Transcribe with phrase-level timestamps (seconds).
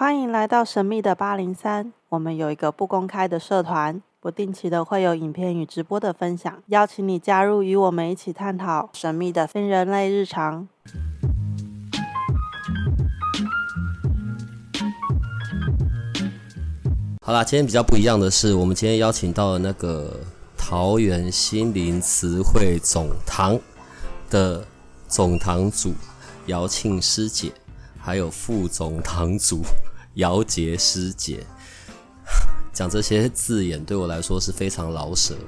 [0.00, 1.92] 欢迎来到神秘的八零三。
[2.08, 10.66] 我们有一个不公开的社团，不定期的会有影片与直播的分享，邀请你加入，与我们一起探讨神秘的非人类日常。
[17.20, 20.16] 好啦，今天比较不一样的是，我们今天邀请到了那个
[20.56, 23.60] 桃园心灵词汇总堂
[24.30, 24.64] 的
[25.06, 25.92] 总堂主
[26.46, 27.52] 姚庆师姐，
[28.00, 29.60] 还有副总堂主
[30.14, 31.44] 姚杰师姐。
[32.72, 35.40] 讲这些字眼对我来说是非常老舍的。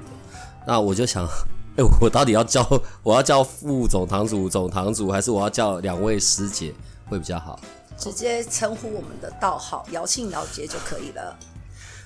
[0.67, 1.25] 那我就想，
[1.77, 2.67] 哎，我到底要叫
[3.01, 6.73] 我要叫副总堂主、总堂主，还是我要叫两位师姐
[7.09, 7.59] 会比较好？
[7.97, 11.37] 直接称呼我们的道号姚庆、姚杰就可以了。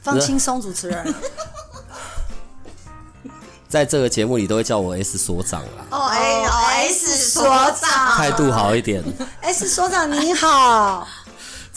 [0.02, 1.14] 放轻松，主持人。
[3.68, 5.86] 在这个节目里都会叫我 S 所长啦。
[5.92, 9.04] 哦，哎，S 所长，态度好一点。
[9.42, 11.06] S 所长你好。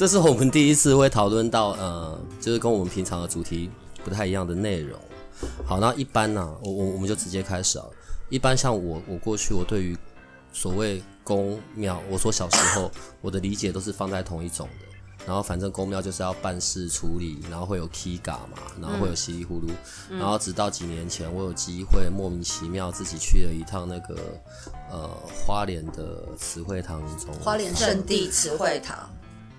[0.01, 3.69] 这是我们第一次会讨论到，呃，就是跟我们平常的主题
[4.03, 4.99] 不太一样的内容。
[5.67, 7.85] 好，那一般呢、啊，我我我们就直接开始啊。
[8.31, 9.95] 一般像我，我过去我对于
[10.55, 12.91] 所谓宫庙，我说小时候
[13.21, 14.87] 我的理解都是放在同一种的。
[15.27, 19.69] 然后反正宫庙就是要办事处理，然后会有 K 嘎嘛，然后会有稀里呼噜，
[20.19, 24.17] 然后直到几年前我有机会莫名其妙自己去了一趟那个
[24.91, 25.11] 呃
[25.45, 28.97] 花莲的慈惠堂，从花莲圣地慈惠堂。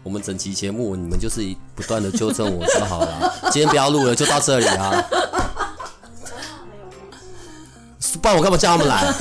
[0.04, 1.42] 我们整期节目你们就是
[1.76, 5.04] 不断的纠正我就好了， 今天不要录了，就到这里啊。
[8.22, 9.12] 不然我干嘛叫他们来？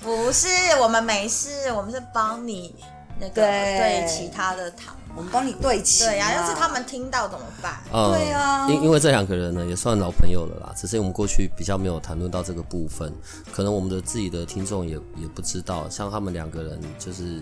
[0.00, 0.48] 不是，
[0.80, 2.74] 我们没事，我们是帮你
[3.20, 4.94] 那个对，其他的糖。
[5.16, 6.04] 我们帮你对齐。
[6.04, 7.74] 对呀、啊，要是他们听到怎么办？
[7.92, 13.12] 嗯、对啊，因因为这两个人呢也算老朋友了啦，只是我们过去比较没有谈论到这个部分，
[13.52, 17.40] 可能我们的自己的听众也也不知道，像他们两个人就是，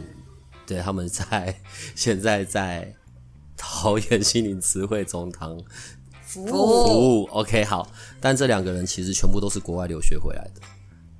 [0.66, 1.60] 对，他们在
[1.94, 2.94] 现在在
[3.56, 5.56] 桃园心灵词汇总堂
[6.22, 10.60] 服务服务，OK 好，但这两个人其实全部都是国外留学回来的，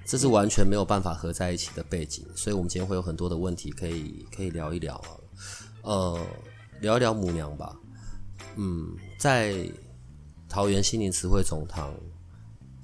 [0.05, 5.11] 这是完全没有办法合在一起的背景，所以我们今天会有很多的问题可以可以聊一聊啊。
[5.83, 6.27] 呃，
[6.81, 7.77] 聊一聊母娘吧。
[8.57, 9.55] 嗯，在
[10.49, 11.93] 桃园心灵词汇总堂，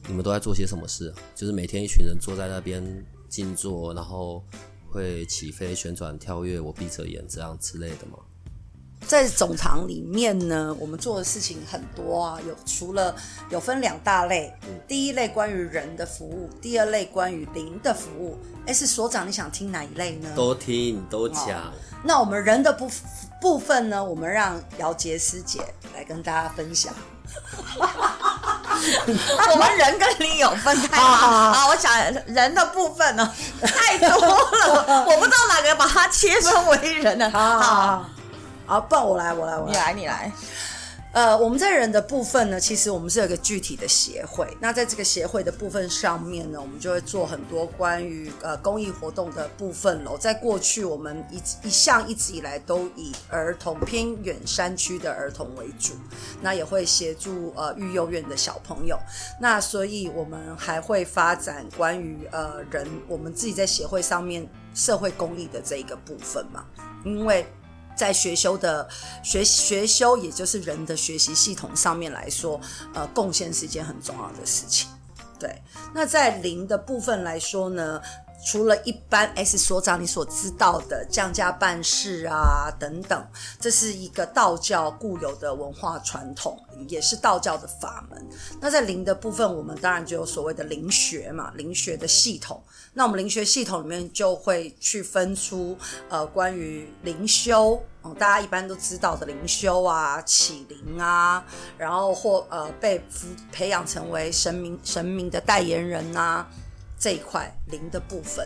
[0.06, 1.14] 你们都在做些什么事？
[1.34, 2.82] 就是每天一群人坐在那边
[3.28, 4.44] 静坐，然后
[4.90, 8.18] 会起飞、旋转、跳跃，我闭着眼这样之类的吗？
[9.06, 12.38] 在总堂里面呢，我们做的事情很多啊。
[12.46, 13.14] 有除了
[13.48, 18.36] 有分两大类，嗯、第一类关于人的服务，第二类关于灵的服务。
[18.66, 20.28] S 所长，你想听哪一类呢？
[20.34, 21.72] 都听，都讲。
[22.04, 22.90] 那我们人的部
[23.40, 24.02] 部分呢？
[24.02, 25.60] 我们让姚杰师姐
[25.94, 26.92] 来跟大家分享。
[29.50, 31.02] 我们人跟灵有分开吗？
[31.52, 31.92] 啊，我想
[32.26, 37.30] 人的部分呢 太多了，我不知道哪个把它切分为人呢。
[37.30, 38.04] 好，好，
[38.66, 40.32] 好，不然我来，我来，我来，你来，你来。
[41.18, 44.46] 呃，我们在人的部分呢，其实我们是有一个具体的协会。
[44.60, 50.16] 那在这个协会的部分上面呢，我们就会做很多关于呃公益活动的部分喽。
[50.16, 55.94] 在过去，我们一一向一直以来都以儿童偏远山区的儿童为主，
[56.40, 58.96] 那也会协助呃育幼院的小朋友。
[59.40, 66.64] 那所以我们还会发展关于呃人我们自己在协会上面社会公益的这一个部分嘛，
[67.04, 67.44] 因为。
[67.98, 68.88] 在学修的
[69.24, 72.60] 学学修，也就是人的学习系统上面来说，
[72.94, 74.88] 呃，贡献是一件很重要的事情。
[75.38, 75.60] 对，
[75.92, 78.00] 那在零的部分来说呢，
[78.48, 83.28] 除了一般 S 所长你所知道的降价办事啊等等，
[83.60, 88.26] 这是一个道教固有的文化传统，也是道教的法门。
[88.58, 92.62] 那在灵的部分，我们当然就有所谓的灵学嘛，灵学的系统。
[92.94, 95.76] 那我们灵学系统里面就会去分出
[96.08, 97.78] 呃关于灵修，
[98.18, 101.44] 大家一般都知道的灵修啊、启灵啊，
[101.76, 103.04] 然后或呃被
[103.52, 106.48] 培养成为神明神明的代言人啊。
[106.98, 108.44] 这一块灵的部分，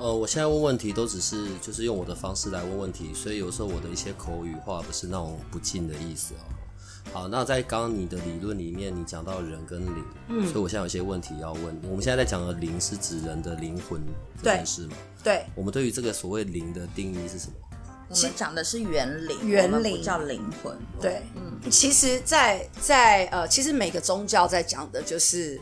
[0.00, 6.42] 呃，我现在问问题都只是就是用我的方式来问问题，所以有时候我的一些口语化不是那种不敬的意思哦。
[7.12, 11.80] 好，那在刚刚你的理论里面，你讲到人跟灵，嗯，所以我现在有些问题要问。
[11.84, 14.00] 我们现在在讲的灵是指人的灵魂
[14.42, 14.96] 这件事吗？
[15.22, 15.44] 对。
[15.54, 17.54] 我们对于这个所谓灵的定义是什么？
[18.10, 20.76] 其实讲的是元灵，元灵叫灵魂。
[21.00, 25.60] 对，嗯，其实在，在在呃，其实每个宗教在讲的就是。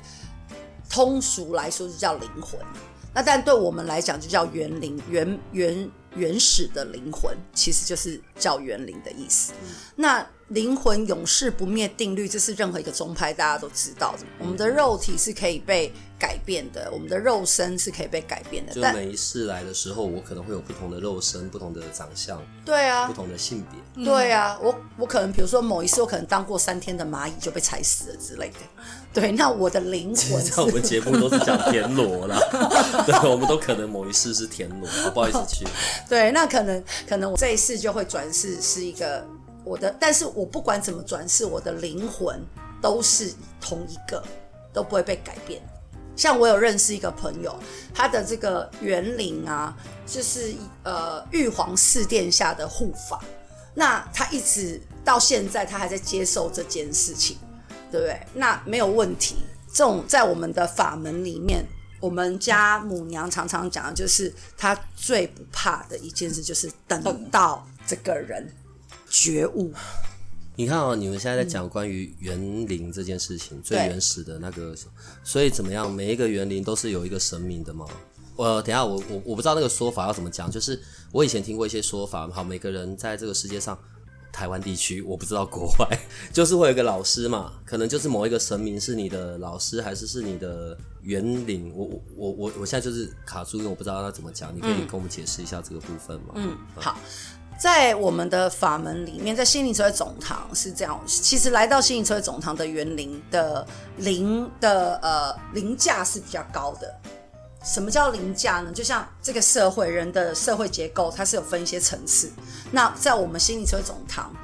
[0.92, 2.60] 通俗来说就叫灵魂，
[3.14, 9.54] 那但对我们来讲就叫原灵，原原原始的灵魂，其实就是叫元灵的意思。
[9.62, 14.26] 嗯、那灵魂永世不灭定律，这是任何一个宗派大家都知道的。
[14.38, 15.90] 我们的肉体是可以被
[16.22, 18.72] 改变的，我们的肉身是可以被改变的。
[18.72, 23.64] 就每一次来的时候，我可能会有不同的肉身、不同的长相，对啊，不同的性
[23.96, 24.56] 别，对啊。
[24.62, 28.54] 我我可能比如说某一次，我可能当过三天的蚂蚁就被踩死了之类的。
[29.12, 32.38] 对，那我的灵魂 在我们节目都是讲田螺啦，
[33.04, 35.66] 对，我们都可能某一世是田螺，不好意思去。
[36.08, 39.26] 对，那可能可能我这一世就会转世是一个。
[39.64, 42.40] 我的，但是我不管怎么转世，我的灵魂
[42.80, 44.20] 都是同一个，
[44.72, 45.62] 都不会被改变。
[46.16, 47.58] 像我有认识一个朋友，
[47.94, 49.76] 他的这个元灵啊，
[50.06, 53.22] 就是呃玉皇四殿下的护法，
[53.74, 57.38] 那他一直到现在，他还在接受这件事情，
[57.90, 58.20] 对不对？
[58.34, 59.36] 那没有问题。
[59.74, 61.64] 这种在我们的法门里面，
[61.98, 68.46] 我们家母娘常常讲的就是，他最不怕的一件事，就是等到这个人。
[69.08, 69.70] 觉悟，
[70.62, 72.38] 你看哦，你们现在在讲关于园
[72.68, 74.72] 林这件事情，嗯、最原始的那个，
[75.24, 75.92] 所以怎么样？
[75.92, 77.84] 每一个园林都是有一个神明的吗？
[78.36, 80.80] 我等一下，我我我不知道那个说法要怎么讲，就是
[81.10, 83.76] 我以前听过一些说法，好，每个人在这个世界上，
[84.32, 85.98] 台湾地区我不知道国外，
[86.32, 91.72] 就是会有一个老师嘛，可能就是某一个神明是你的老师，还是是你的园林？
[91.74, 96.34] 我我我我我现在就是卡住，因为我不知道要怎么讲，你可以跟我们解释一下这个部分吗？
[96.36, 96.96] 嗯，好。
[97.62, 101.00] 在我们的法门里面，在心灵智慧总堂是这样。
[101.06, 103.64] 其实来到心灵智慧总堂的园林的
[103.98, 106.92] 灵的呃灵价是比较高的。
[107.62, 108.72] 什么叫灵价呢？
[108.72, 112.32] 就像这个社会人的社会结构，它是有分一些层次。
[112.72, 114.34] 那在我们心灵智慧总堂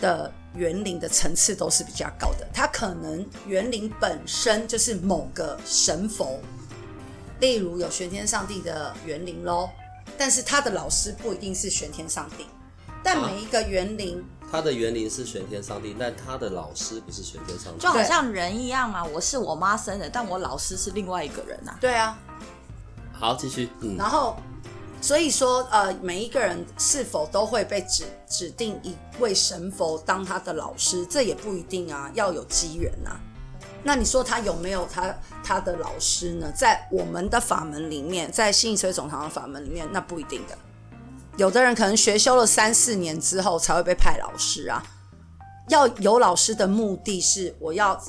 [0.00, 2.46] 的园林的层次都是比较高的。
[2.54, 6.38] 它可能园林本身就是某个神佛，
[7.40, 9.68] 例如有玄天上帝的园林喽，
[10.16, 12.46] 但是他的老师不一定是玄天上帝。
[13.02, 19.04] 但每一个园林，他的园林是玄天上帝，但他的老师不是玄天上帝，就好像人一样嘛。
[19.04, 21.78] 我是我妈生的，但我老师是另外一个人呐、啊。
[21.80, 22.18] 对啊。
[23.12, 23.68] 好，继续。
[23.80, 23.96] 嗯。
[23.96, 24.36] 然后，
[25.00, 33.18] 所以说，呃，每一个人是否都会被指指定一位神佛当他的老师，这也不一定啊，要有机缘呐。
[33.82, 36.52] 那你说他有没有他他的老师呢？
[36.54, 40.58] 在我们的法门里面，在信水总堂的法门里面，那不一定的。
[41.36, 44.82] 有的人可能学修了三四年之后才会被派老师啊。
[45.68, 48.00] 要有老师的目的是我要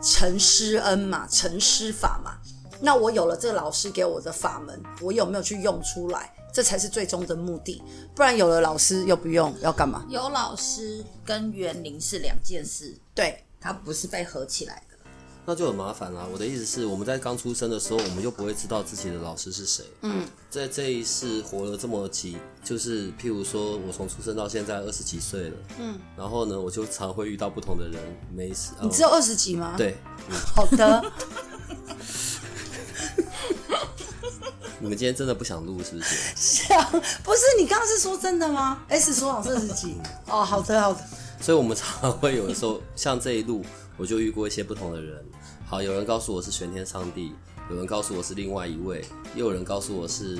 [0.00, 2.38] 承师恩嘛，承师法嘛。
[2.80, 6.32] 那我有了这个老师给我的法门，我有没有去用出来？
[6.52, 7.82] 这才是最终的目的。
[8.14, 10.04] 不然有了老师又不用，要干嘛？
[10.08, 14.85] 有老师跟园林是两件事，对，它不是被合起来的。
[15.48, 16.26] 那就很麻烦啦。
[16.32, 19.84] 我的意思是，我们在刚出生的时候，我们就不会知道自己的老师是谁。
[20.02, 25.56] 嗯，在这一世活了这么几，就是譬如说，我从出生到现在二十几岁了。
[25.78, 28.02] 嗯，然后呢，我就常会遇到不同的人。
[28.34, 29.76] 没事，你只有二十几吗？
[29.78, 29.96] 对。
[30.28, 31.04] 嗯、好的。
[34.80, 36.16] 你们今天真的不想录是不是？
[36.34, 36.90] 想，
[37.22, 39.96] 不是你刚刚是说真的吗？S 说好二十几。
[40.26, 41.00] 哦，好的好的。
[41.40, 43.64] 所以我们常常会有的时候，像这一路。
[43.96, 45.24] 我就遇过一些不同的人，
[45.66, 47.32] 好，有人告诉我是玄天上帝，
[47.70, 49.04] 有人告诉我是另外一位，
[49.34, 50.38] 又有人告诉我是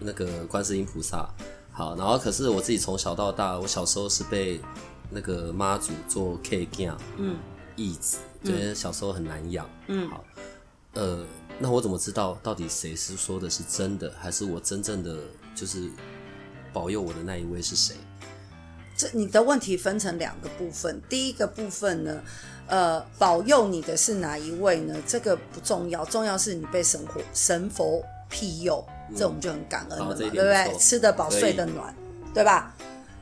[0.00, 1.28] 那个观世音菩萨。
[1.70, 4.60] 好，然后可是我自己从小到大，我小时候是被
[5.08, 7.36] 那个妈祖做 K 将，嗯，
[7.76, 10.22] 义子，觉得小时候很难养，嗯，好，
[10.92, 11.24] 呃，
[11.58, 15.16] 那我怎么知道到底谁是说的是真的，还是我真正的
[15.54, 15.88] 就是
[16.74, 17.96] 保佑我的那一位是谁？
[19.02, 22.22] 这你的问题分成两个部分，第一个部分呢，
[22.68, 24.94] 呃，保佑你的是哪一位呢？
[25.08, 30.78] 这个不重要，重要是你被神佛神佛庇佑，嗯、这我们就很感恩了嘛，对不对？
[30.78, 31.92] 吃得饱，睡得暖，
[32.32, 32.76] 对吧？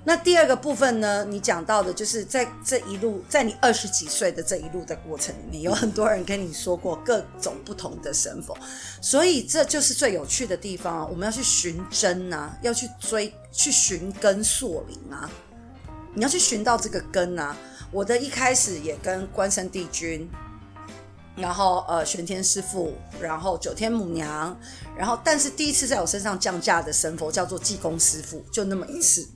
[0.04, 8.54] 那第二个部分呢，你讲到的就是在这一路，在你二十几岁的这一路的过程里面，有很多人跟你说过各种不同的神佛，
[9.00, 15.30] 所以这就是最有趣的地方啊，我们要去寻真啊，要去追，去寻根溯灵啊。
[16.14, 17.56] 你要去寻到这个根啊！
[17.92, 20.28] 我的一开始也跟关圣帝君，
[21.36, 24.58] 然后呃玄天师父，然后九天母娘，
[24.96, 29.28] 然后但是第一次在我身上降价的神佛叫做济公师父，就那么一次。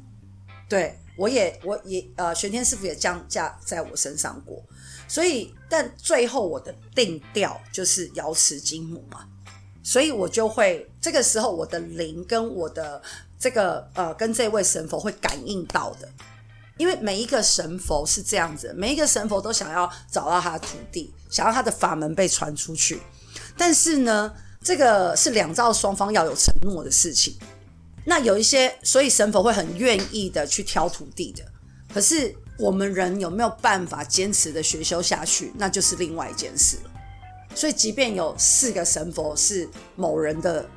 [0.68, 4.60] 对，我也我也呃玄天师父也降价在我身上过，
[5.06, 9.26] 所以但最后我的定调就是瑶池金母嘛，
[9.82, 13.00] 所以我就会这个时候我的灵跟我的
[13.38, 16.08] 这个呃跟这位神佛会感应到的。
[16.76, 23.00] 因为每一个神佛是这样子，每一个神佛都想要找到他的徒弟，想要他的法门被传出去。
[23.56, 27.36] 但是呢，这个是两造双方要有承诺的事情。
[28.04, 31.44] 那有一些，所以神佛会很愿意的去挑徒弟的。
[31.92, 36.90] 可是我们人有没有办法坚持的学修下去，那就是另外一件事了。
[37.54, 40.68] 所以，即便有四个神佛是某人的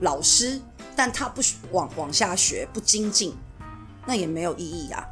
[0.00, 0.60] 老师，
[0.96, 3.36] 但他不往往下学，不精进，
[4.04, 5.06] 那也没有意义啊。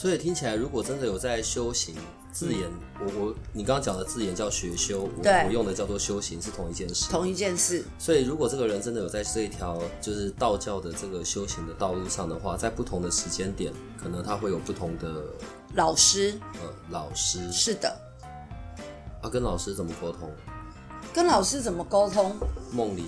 [0.00, 1.92] 所以听起来，如果真的有在修行，
[2.32, 7.10] 字眼，嗯、我我你刚刚讲的字眼叫学修，我，我用的叫做修行，是同一件事。
[7.10, 7.84] 同一件事。
[7.98, 15.20] 所以，如果这个人真的有在这一条就是道教的这个修行的道路上的话，在不同的时间点，可能他会有不同的
[15.74, 16.38] 老师。
[16.62, 17.88] 呃，老师是的。
[19.20, 20.30] 啊，跟老师怎么沟通？
[21.12, 22.36] 跟老师怎么沟通？
[22.70, 23.06] 梦里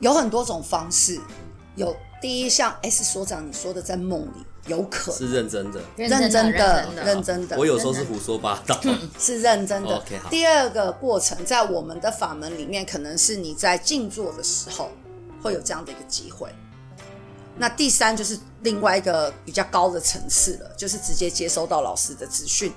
[0.00, 1.20] 有很多种方式。
[1.74, 7.56] 有第一，像 S 所长你说的，在梦里有可能是认真的，认真的，认真的。
[7.56, 8.80] 我有时候是胡说八道，
[9.18, 9.96] 是认真的。
[9.96, 10.28] OK，好。
[10.28, 14.90] 第二个过程，在我们的法门里面，可能是你在静坐的时候
[15.42, 16.48] 会有这样的一个机会。
[17.58, 22.72] 那第三就是另外一个比较高的层次了，就是直接接收到老师的资讯。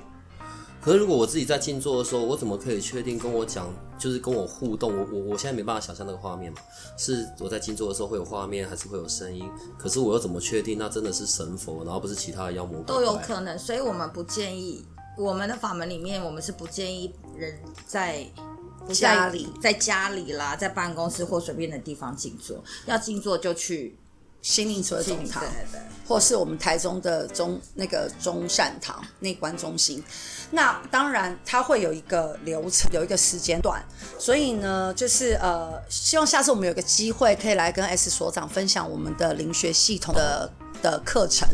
[0.82, 3.68] 可是如果我自己在静坐的时候，我怎么可以确定跟我讲，
[3.98, 4.98] 就是跟我互动？
[4.98, 6.60] 我我我现在没办法想象那个画面嘛，
[6.98, 9.50] 是我在静坐的时候会有画面，还是会有声音？
[9.78, 12.96] 可是我又怎么确定那真的是神佛，然后不是其他的妖魔鬼怪？
[12.96, 14.86] 都有可能，所以我们不建议
[15.18, 18.26] 我们的法门里面，我们是不建议人在
[18.94, 22.64] 家里，在家里啦，在办公室或随便的地方静坐。
[22.86, 23.98] 要静坐就去。
[24.42, 25.44] 心灵所总堂，
[26.08, 30.04] 或是我们台中的中那个中善堂内观中心。
[30.52, 33.84] 那当然，它会有一个流程，有一个时间段。
[34.18, 41.48] 所以呢，就是呃，希望下次我们有个机会可以来跟 S 所长分享我们的灵学系统的的课程。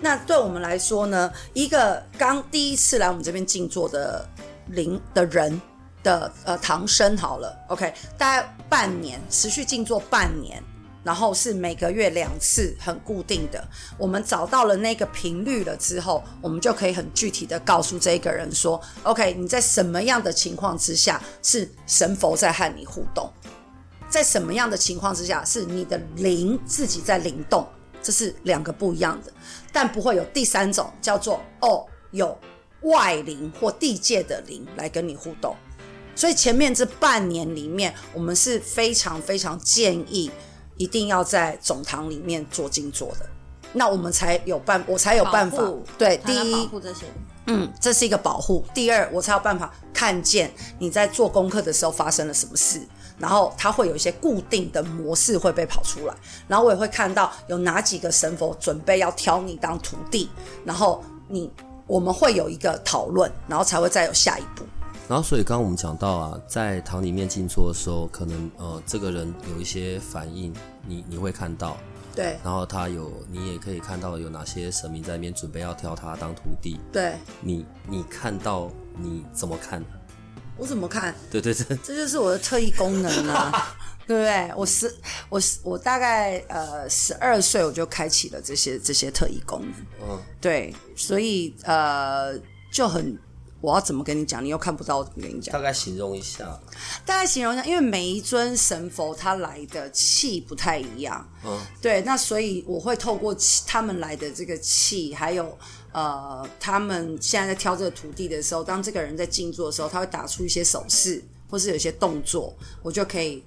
[0.00, 4.28] 那对我们来说呢，一个刚第一次来我们这边静坐的
[4.66, 5.60] 灵的人
[6.02, 10.62] 的呃唐生好了，OK，大概半年持续静坐半年。
[11.04, 13.66] 然后是每个月两次，很固定的。
[13.98, 23.30] 我们找到了那个频率了之后，我们就可以很具体的告诉这个人说：“OK，你在什么样的情况之下是神佛在和你互动？
[24.08, 27.66] 在什么样的情况之下是你的灵自己在灵动？
[28.02, 29.32] 这是两个不一样的，
[29.72, 32.36] 但不会有第三种叫做哦，有
[32.82, 35.56] 外灵或地界的灵来跟你互动。
[36.14, 40.30] 所以前面这半年里面，我们是非常非常建议。
[40.82, 43.26] 一定要在总堂里面做静坐的，
[43.72, 45.62] 那我们才有办，我才有办法。
[45.96, 47.06] 对，第一，保护这些，
[47.46, 48.64] 嗯，这是一个保护。
[48.74, 52.80] 第二，我才有办法看见你在做功课的时候发生了什么事，
[53.16, 56.14] 然后它会有一些固定的模式会被跑出来，
[56.48, 60.28] 然后我也会看到有哪几个神佛准备要挑你当徒弟，
[60.64, 61.48] 然后你
[61.86, 64.64] 我们会有一个讨论，然后才会再有下一步。
[65.08, 70.54] 然后，所以刚刚我们讲到啊，在堂里面静坐的时候，可能呃，这个人有一些反应，
[70.86, 71.76] 你你会看到，
[72.14, 72.38] 对。
[72.42, 77.14] 然后他有，你也可以看到有哪些神明在那边准备要挑他当徒弟，对。
[77.42, 79.84] 你你看到你怎么看？
[80.56, 81.14] 我怎么看？
[81.30, 84.50] 对对对，这就是我的特异功能啊， 对不对？
[84.56, 84.94] 我十
[85.28, 92.38] 我我大概呃十二岁我就开启了这些这些特异功能，嗯，对，所以呃
[92.72, 93.18] 就很。
[93.62, 94.44] 我要怎么跟你讲？
[94.44, 95.52] 你又看不到，我怎么跟你讲？
[95.52, 96.60] 大概形容一下。
[97.06, 101.26] 大概形容一下，因为每一尊神佛他来的气不太一样。
[101.44, 101.58] 嗯。
[101.80, 105.56] 对，那所以我会透过他们来的这个气，还有
[105.92, 112.52] 呃，他们现在在挑这个徒弟的时候，当这个人在静坐的时候，他会打出一些手势，或是有些动作，
[112.82, 113.44] 我就可以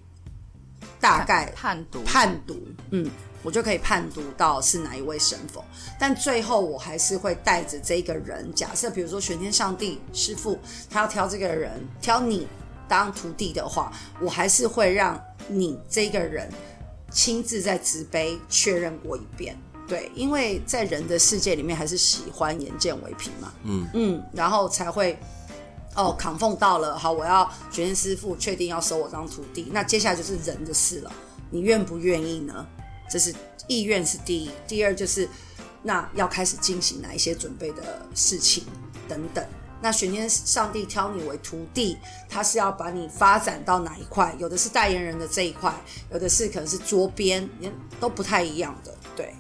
[1.02, 2.58] 大概判读判读。
[2.92, 3.12] 嗯。
[3.46, 5.64] 我就可以判读到是哪一位神佛，
[6.00, 8.52] 但最后我还是会带着这个人。
[8.56, 10.58] 假设比如说玄天上帝师傅，
[10.90, 11.72] 他要挑这个人，
[12.02, 12.48] 挑你
[12.88, 16.50] 当徒弟的话，我还是会让你这个人
[17.12, 19.56] 亲自在掷杯确认过一遍。
[19.88, 23.54] 对，因为在人的世界里面，还是喜欢眼见为凭嘛。
[23.64, 25.16] 嗯嗯，然后才会
[25.94, 31.12] 哦，扛奉到了，好，我要玄天师傅确定要收我当徒弟，那接下来就是人的事了，
[31.52, 32.66] 你愿不愿意呢？
[33.16, 33.34] 这是
[33.66, 35.26] 意愿是第一，第二就是
[35.84, 38.66] 那要开始进行哪一些准备的事情
[39.08, 39.42] 等等。
[39.82, 44.36] 那选天上帝挑你为徒弟，他是要把你发展到哪一块？
[44.38, 45.74] 有的是代言人的这一块，
[46.12, 47.50] 有的是可能是桌边，
[48.02, 48.94] 都不太一样的。
[49.16, 49.34] 对，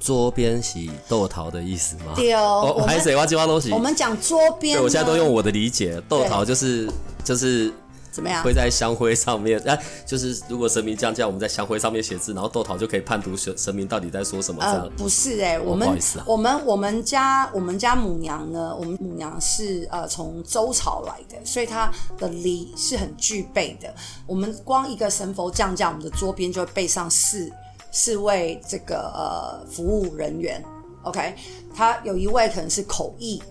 [0.00, 2.14] 桌边是豆桃的意思吗？
[2.16, 3.70] 对哦，我还是挖鸡挖东西。
[3.70, 6.90] 我们讲桌边，我现在都用我的理解，豆桃就是
[7.22, 7.72] 就是。
[8.14, 8.44] 怎么样？
[8.44, 14.62] 会在香灰上面， 哎、啊，就是如果神明降价，我们在香灰上面写字，然后豆桃就可以判读神神明到底在说什么。
[14.62, 23.92] 这样、呃、不是哎、欸，我们、哦啊、我们我们家我们家母娘呢，我们母娘是呃从周朝来的，所以她的礼是很具备的。
[24.28, 27.50] 我们光一个神佛降价，我们的桌边就会备上四
[27.90, 30.62] 四位这个呃服务人员。
[31.02, 31.34] OK，
[31.74, 33.42] 他有一位可能是口译，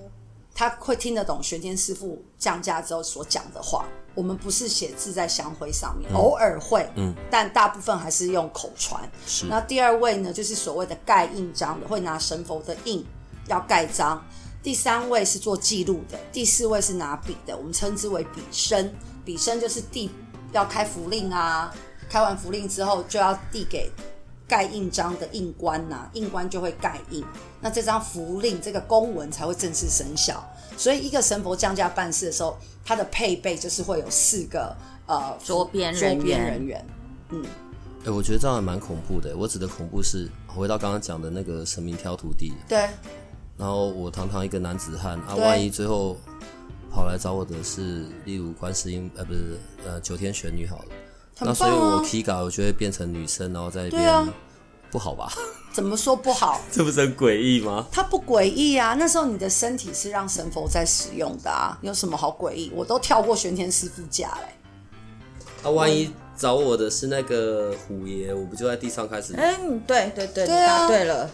[0.54, 3.86] 他会听得懂玄天师傅降价之后所讲的话。
[4.16, 9.02] 我们不是写字在香灰上面，嗯、偶尔会，嗯，但大部分还是用口传。
[9.26, 9.48] 是。
[9.48, 13.04] 那第二位呢，就是所谓的盖印章的，会拿神佛的印
[13.48, 14.24] 要盖章。
[14.62, 18.94] 第三位是做记录的，第四位是拿笔的，我们称之为笔生。
[19.26, 20.12] 笔生就是递
[20.52, 21.74] 要开符令啊，
[22.08, 23.92] 开完符令之后就要递给
[24.48, 27.26] 盖印章的印官呐、啊，印官就会盖印，
[27.64, 30.44] 那这张符令这个公文才会正式生效。
[30.78, 36.86] 所以一个神佛降价办事的时候，它的配备就是会有四个呃桌边人员，人员。
[37.30, 37.44] 嗯，
[38.02, 39.36] 哎、欸，我觉得这样还蛮恐怖的。
[39.38, 42.54] 我指的恐怖是回到刚刚讲的那个神明挑土地。
[42.68, 42.90] 对。
[43.56, 46.18] 然后我堂堂一个男子汉啊，万一最后
[46.92, 50.86] 跑来找我的是，例如观世音，呃，不是，呃，九天玄女好了。
[51.38, 54.28] 啊、那所以我 K 稿我就会变成女生，然后在那边、啊、
[54.90, 55.32] 不好吧？
[55.74, 56.62] 怎么说不好？
[56.72, 57.86] 这不是很诡异吗？
[57.92, 58.94] 它不诡异啊！
[58.94, 62.72] 那时候你的身体是让神佛在使用的啊，有什么好诡异？
[62.76, 65.64] 我都跳过玄天师傅架嘞。
[65.64, 69.34] 啊，万一找我的是那个虎爷，我不就在地上开始？
[69.36, 71.30] 哎、欸，对对对，对啊，对了。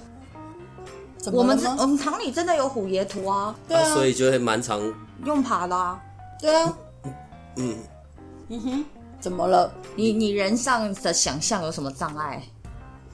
[1.33, 4.81] 我们这我们堂里真的有虎爷图啊，对啊，所以就会蛮常
[5.25, 6.01] 用爬的啊，
[6.39, 6.77] 对啊，
[7.57, 7.75] 嗯
[8.47, 8.85] 嗯哼，
[9.19, 9.69] 怎么了？
[9.97, 12.41] 你你人上的想象有什么障碍？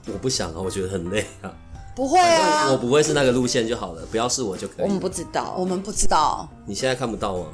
[0.08, 1.54] 我不想啊，我觉得很累啊。
[1.96, 4.82] 不会啊，我不会是那个路线就好了，不要是我就可以。
[4.82, 6.48] 我们不知道，我们不知道。
[6.66, 7.46] 你现在看不到吗？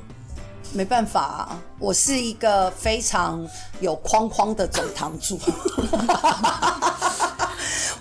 [0.74, 3.48] 没办法啊，我是一个非常
[3.82, 5.38] 有框框的总堂主。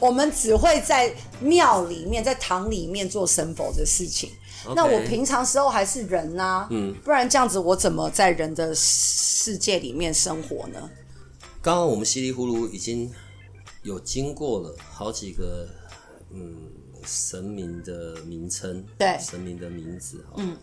[0.00, 4.30] 我们只会在庙里面，在堂里面做神佛的事情。
[4.64, 4.74] Okay.
[4.74, 10.78] 那我平常时候还是人啊，嗯，不然这样子我怎么在人的世界里面生活呢？
[11.60, 13.12] 刚刚我们稀里糊涂已经
[13.82, 15.68] 有经过了好几个
[16.32, 16.70] 嗯
[17.04, 20.56] 神明的名称，对，神明的名字，嗯，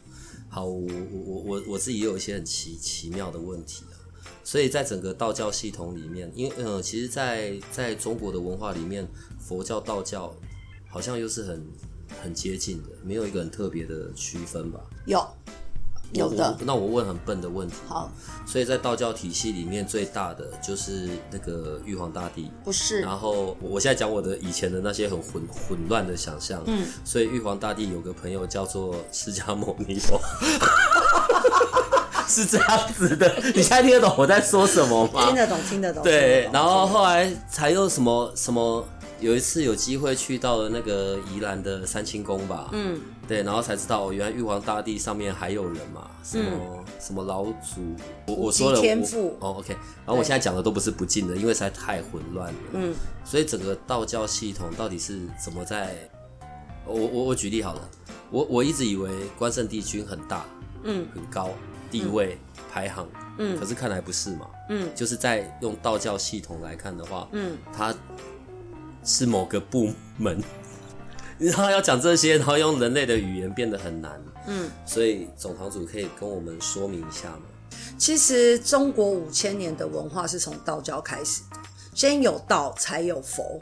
[0.49, 3.97] 好，我我我我自己也有一些很奇奇妙的问题啊。
[4.43, 9.07] 所以在整个道教系统里面，因为呃，其实在，在在中国的文化里面，
[9.39, 10.33] 佛教、道教
[10.87, 11.67] 好像又是很
[12.21, 14.79] 很接近的，没有一个很特别的区分吧？
[15.05, 15.25] 有，
[16.13, 16.57] 有的。
[16.61, 17.75] 那我问很笨的问题。
[17.87, 18.11] 好。
[18.45, 22.51] 所以在道教体系里面，最大的就是那个玉皇大帝。
[22.63, 23.01] 不是。
[23.01, 26.61] 然后我现在讲我的以前的那些很混混乱的想象。
[26.65, 26.87] 嗯。
[27.03, 30.19] 所以玉皇大帝有个朋友叫做释迦牟尼佛。
[32.29, 35.25] 是这样子的，你现在听得懂我在说什么吗？
[35.25, 36.03] 听得懂，听得懂。
[36.03, 38.85] 对，然后后来才又什么什么，
[39.19, 42.69] 有一次有机会去到了那个宜兰的三清宫吧。
[42.73, 47.95] 嗯，对，然后才知道，原来玉皇大帝上面还有人嘛，什么、嗯、什么老祖，
[48.27, 49.73] 我我说了，天赋哦，OK。
[49.73, 52.59] 然后我现在讲的都不是不敬的，因为实在太混乱了。
[52.73, 52.93] 嗯，
[53.25, 55.95] 所以整个道教系统到底是怎么在？
[56.85, 57.89] 我我我举例好了，
[58.31, 60.45] 我我一直以为关圣帝君很大，
[60.83, 61.49] 嗯，很高。
[61.89, 67.95] 地位、嗯、排行，嗯，可是看来不是嘛，嗯，就是在用道教系统来看的话，嗯，他
[69.07, 70.43] 是某个部门，
[71.39, 77.43] 然后要讲这些，然后用人类的语言变得很难，嗯，所以总堂主可以跟我们说明一下吗？
[77.97, 81.41] 其实中国五千年的文化是从道教开始，
[81.95, 83.59] 先有道才有佛，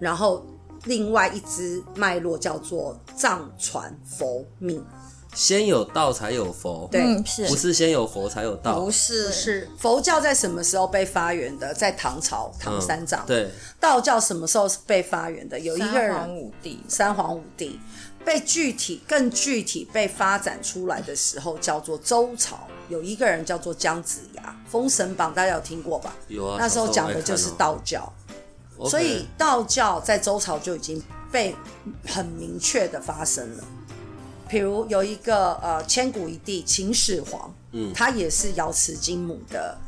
[0.00, 0.44] 然后
[0.84, 4.82] 另外一支脉络叫做藏传佛密。
[5.34, 8.80] 先有道才有佛，对，是不是先有佛才有道？
[8.80, 9.70] 不是，不是。
[9.78, 11.72] 佛教在什么时候被发源的？
[11.72, 13.24] 在唐朝，唐三藏。
[13.24, 13.50] 嗯、对。
[13.78, 15.58] 道教什么时候是被发源的？
[15.58, 16.80] 有一个人，三皇五帝。
[16.88, 17.80] 三皇五帝
[18.24, 22.66] 被具体、更具体被发展出来的时候，叫做周朝。
[22.88, 26.12] 有一个人叫做姜子牙，《封神榜》大家有听过吧？
[26.26, 26.56] 有啊。
[26.58, 28.12] 那时候讲的就是道教，
[28.76, 31.54] 哦、所以道教在周朝就已经被
[32.08, 33.64] 很明确的发生了。
[34.50, 39.78] 比如有一个呃千古一帝秦始皇，嗯，他也是瑶池金母的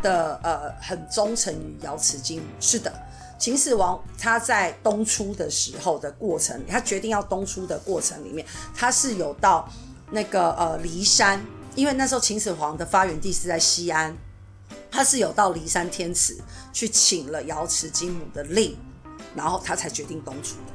[0.00, 2.46] 的呃很忠诚于瑶池金母。
[2.58, 2.90] 是的，
[3.38, 9.68] 秦始皇他在东出的时候的过程，他决定要东出的过程里面，他是有到
[10.10, 14.16] 那个呃骊山，因为那时候秦始皇的发源地是在西安，
[14.90, 16.38] 他是有到骊山天池
[16.72, 18.74] 去请了瑶池金母的令，
[19.34, 20.69] 然后他才决定东出的。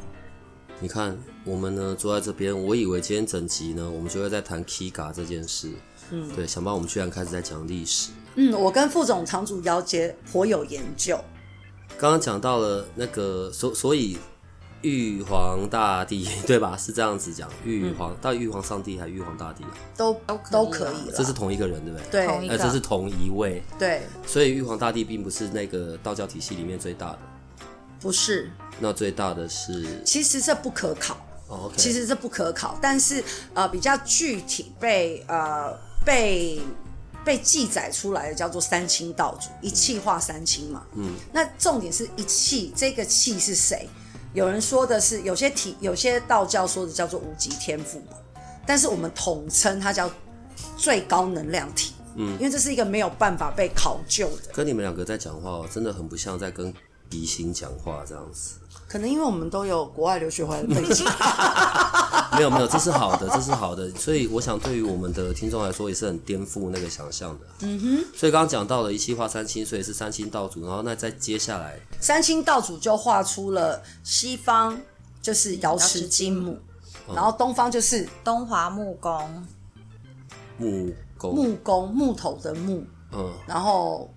[0.81, 5.71] 你看，我们呢坐在这边，我以为今天整集呢，我们就会在谈 Kiga 这件事。
[6.11, 8.11] 嗯，对，想不到我们居然开始在讲历史。
[8.35, 11.17] 嗯，我跟副总堂主姚杰颇有研究。
[11.97, 14.17] 刚刚讲到了那个，所所以
[14.81, 16.75] 玉皇大帝对吧？
[16.77, 19.63] 是这样子讲，玉皇、嗯、到底玉皇上帝还是玉皇大帝？
[19.95, 20.13] 都
[20.51, 21.13] 都可以了。
[21.15, 22.27] 这是同一个人对不对？
[22.27, 23.63] 对，呃，这是同一位。
[23.79, 27.19] 对，所以玉皇大帝并不是那个道教体系里面最大的。
[27.99, 30.03] 不是，那最大的是？
[30.03, 31.17] 其实这不可考。
[31.77, 35.71] 其实这不可考，但是呃比较具体被呃
[36.03, 36.59] 被
[37.23, 40.83] 被记载出来的叫做三清道祖，一气化三清嘛。
[40.95, 43.87] 嗯，那重点是一气，这个气是谁？
[44.33, 48.17] 有人说的是有些体，有些道教说的叫做无极天赋嘛，
[48.65, 50.09] 但是我们统称它叫
[50.75, 51.93] 最高能量体。
[52.17, 54.51] 嗯，因为这是一个没有办法被考究的。
[54.51, 56.73] 跟你们两个在讲话，真的很不像在跟
[57.09, 58.55] 鼻型讲话这样子。
[58.87, 61.05] 可能因为我们都有国外留学回来的背景。
[62.37, 63.89] 没有没有，这是好的，这是好的。
[63.91, 67.45] 所以我想，对于我们的听众来说，也是很颠覆那个想象的。
[67.61, 68.05] 嗯哼。
[68.15, 70.65] 所以刚刚讲到了一气化三清，所以是三清道主。
[70.65, 74.77] 然后那再接下来，三清道主就画出了西方
[75.21, 76.59] 就是瑶池金母，
[77.13, 79.45] 然后东方就是东华木工
[80.57, 81.35] 木工。
[81.35, 84.13] 木工，木头的木，嗯，然后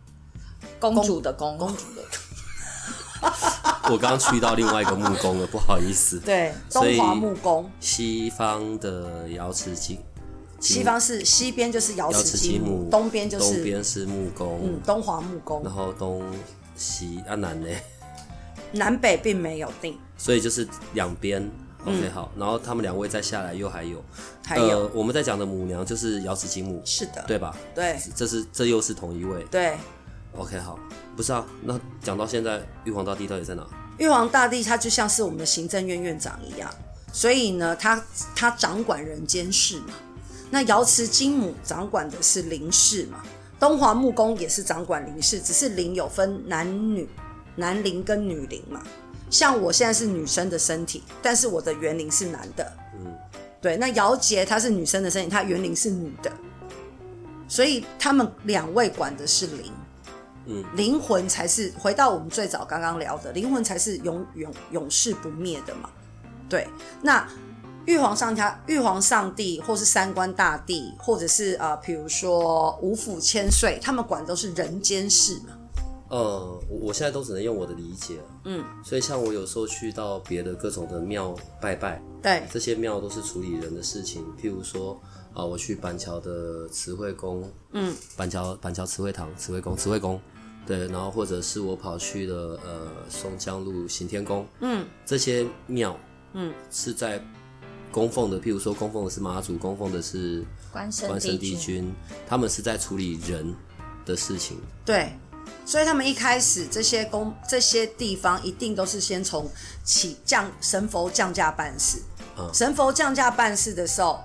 [0.81, 2.03] 公主的公，公主的。
[3.91, 6.19] 我刚刚去到另外一个木工了，不好意思。
[6.21, 7.71] 对，东华木工。
[7.81, 9.99] 西方的瑶池金，
[10.61, 15.63] 西方是西边就是瑶池金木，东边就是东边是木工，嗯，东华木工。
[15.65, 16.23] 然后东
[16.77, 17.69] 西啊南呢？
[18.73, 21.51] 南北并没有定，所以就是两边。
[21.85, 24.05] OK，好，然后他们两位再下来又还有，
[24.45, 27.57] 还有、呃、我们在讲的母娘就是瑶池金母，是的，对吧？
[27.75, 29.75] 对，这是这又是同一位，对。
[30.37, 30.79] OK，好，
[31.19, 33.67] 不是啊，那讲到现在，玉皇大帝到底在哪？
[33.99, 36.73] 玉皇大帝他就像是我们的行政院院长一样，
[37.13, 38.01] 所以呢，他
[38.37, 39.87] 他掌管人间事嘛。
[40.49, 43.21] 那瑶池金母掌管的是灵事嘛，
[43.59, 47.09] 东华木工也是掌管灵事，只是灵有分男女，
[47.57, 48.81] 男灵跟女灵嘛。
[49.29, 52.73] 像我现在是女生的身体，但是我的元灵是男的。
[52.95, 53.13] 嗯，
[53.61, 53.77] 对。
[53.77, 56.31] 那姚杰他是女生的身体，他元灵是女的，
[57.49, 59.73] 所以他们两位管的是灵。
[60.49, 65.91] 嗯，灵魂才是回到我们最早刚刚聊的，灵魂才是永永永世不灭的嘛。
[66.49, 66.67] 对。
[67.03, 67.29] 那
[67.87, 75.55] 玉皇上他玉皇上帝，或是三官大帝，或者是呃，比如说五府千岁，他们管都是人间事嘛。
[76.11, 84.99] 呃，我我现在都只能用我的理解，嗯，所以像我有时候去到别的各种的庙拜拜，对，这些庙都是处理人的事情，譬如说
[85.35, 90.19] 啊、呃，我去板桥的慈惠宫，嗯，板桥板桥慈惠堂、慈惠宫、慈惠宫，
[90.69, 95.99] 对，然后或者是我跑去了呃松江路行天宫，嗯，这些庙，
[96.35, 97.19] 嗯，是在
[97.91, 101.91] 供奉的，譬如说供奉的是妈祖，供奉的是关圣帝君，
[102.29, 103.57] 他们是在处理人
[104.05, 105.11] 的事情，对。
[105.65, 109.51] 所以他们一开始这些公这些地方一定都是先从
[109.85, 111.99] 起降神佛降驾办事，
[112.39, 114.21] 嗯、神佛降驾办事的时候，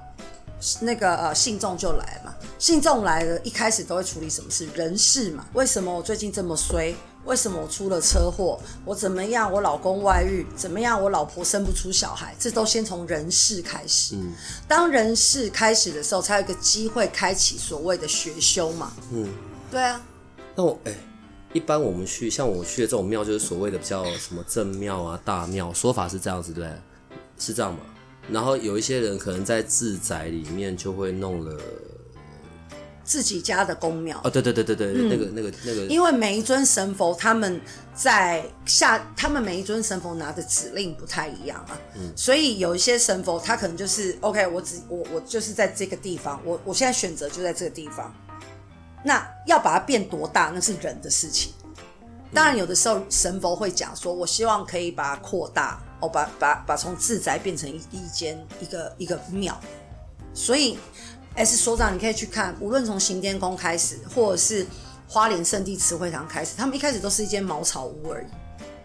[0.82, 2.33] 那个呃信众就来了嘛，
[2.64, 4.66] 信众来了，一开始都会处理什么事？
[4.74, 5.46] 人事嘛。
[5.52, 6.96] 为什么我最近这么衰？
[7.26, 8.58] 为什么我出了车祸？
[8.86, 9.52] 我怎么样？
[9.52, 10.48] 我老公外遇？
[10.56, 11.04] 怎么样？
[11.04, 12.34] 我老婆生不出小孩？
[12.40, 14.16] 这都先从人事开始。
[14.16, 14.32] 嗯，
[14.66, 18.94] 当人事开始的时候，才有一个机会开启所谓的学修嘛。
[19.12, 19.28] 嗯，
[19.70, 20.02] 对啊。
[20.56, 20.92] 那我哎。
[20.92, 20.98] 欸
[21.52, 26.68] 一般我们去，像我去的这种庙，就是所谓的比较什么正庙啊、大庙，说法是这样子，对，
[27.38, 27.82] 是这样吗？
[28.30, 31.62] 然后有一些人可能在自宅里面就会弄了
[33.04, 34.20] 自己家的宫庙。
[34.24, 37.60] 哦，对对对对对，嗯、那个那个那个，因为每一尊神佛他们
[37.94, 48.14] 在下，他们每一尊神佛拿的指令不太一样啊，嗯，所以有一些神佛他可能就是 OK，我只我我就是在这个地方，我我现在选择就在这个地方。
[49.06, 51.52] 那要把它变多大，那是人的事情。
[52.34, 59.60] 当然，有的时候神佛会讲说：“我希望可以把它扩大，哦，把把把从自宅变成一一间一个一个庙。”
[60.34, 60.80] 所以
[61.36, 64.66] ，S 所长，你可以去看，无论从行天宫开始，或者是
[65.08, 68.28] 花莲圣地慈惠堂开始，他们一开始都是一间茅草屋而已，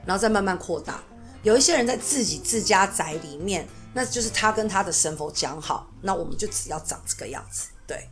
[0.05, 1.03] 然后再慢慢扩大。
[1.43, 8.09] 有一些人在自己自家宅里面，那就是他跟他的神佛讲好，那我们就只要长这个样子，对。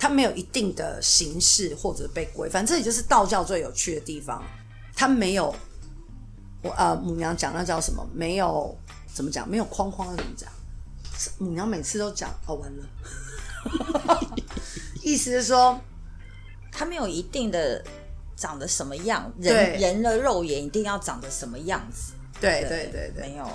[0.00, 4.40] 他没有一定的形式或者被规范，这也就是道教最有趣的地方。
[4.94, 5.52] 他没有，
[6.62, 8.08] 我呃母娘讲那叫什么？
[8.12, 8.76] 没有
[9.12, 9.48] 怎么讲？
[9.48, 10.48] 没有框框怎么讲？
[11.38, 12.84] 母娘每次都讲哦，完了，
[15.02, 15.80] 意思是说，
[16.70, 17.82] 他没有一定的
[18.36, 22.12] 长得什么样，人人的肉眼一定要长得什么样子？
[22.40, 23.46] 对对对对，对，没有。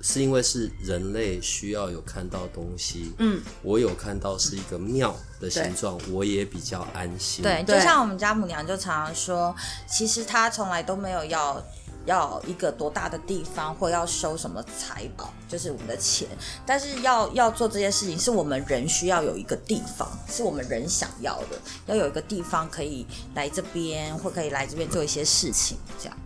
[0.00, 7.42] 是因为是人类需要有看到东西，嗯，我有看到是一个庙的形状，我也比较安心。
[7.42, 9.54] 对，就像我们家母娘就常常说，
[9.88, 11.60] 其实她从来都没有要
[12.08, 16.26] 要一个多大的地方，或要收什么财宝，就是我们的钱。
[16.64, 26.16] 但是要要做这件事情，是我们人需要有一个地方，是我们人想要的，要有一个地方可以来这边，或可以来这边做一些事情，这样。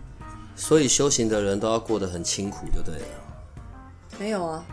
[0.55, 3.05] 所以修行的人都要过得很清苦，就对了。
[4.17, 4.65] 没有啊。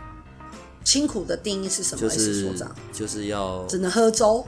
[0.83, 2.01] 清苦的定义是什么？
[2.01, 4.43] 就是所长就是要只能喝粥，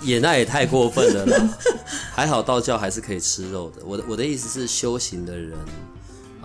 [0.00, 1.58] 也那也太过分了啦。
[2.12, 3.82] 还好道教还是可以吃肉的。
[3.84, 5.64] 我的我的意思是，修行的人啊、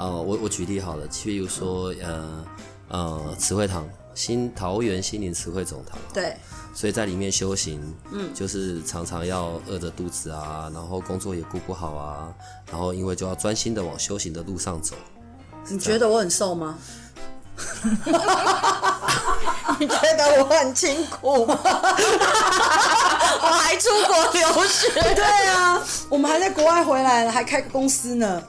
[0.02, 2.44] 呃，我我举例好了，譬如说呃
[2.88, 6.36] 呃慈惠堂新桃园心灵慈惠总堂，对，
[6.74, 7.80] 所以在里面修行，
[8.12, 12.34] 嗯，就是常常要饿着肚子啊，然后工作也顾不好啊，
[12.72, 14.96] 然后因为就要专心的往修行的路上走。
[15.70, 16.80] 你觉得我很瘦吗？
[19.80, 21.60] 你觉得我很辛苦吗？
[23.44, 24.90] 我还出国留学。
[25.14, 28.42] 对啊，我们还在国外回来了，还开公司呢。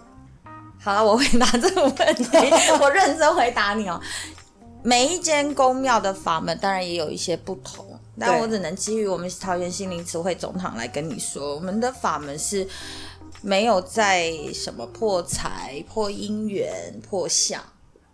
[0.83, 2.27] 好了，我回答这个问题，
[2.83, 4.01] 我认真回答你哦。
[4.83, 7.87] 每一间宫庙的法门当然也有一些不同，
[8.19, 12.67] 但我只能基于我们桃园心灵词汇总堂来跟你说，我们的法门是
[13.43, 17.63] 没有在什么破财、破姻缘、破相。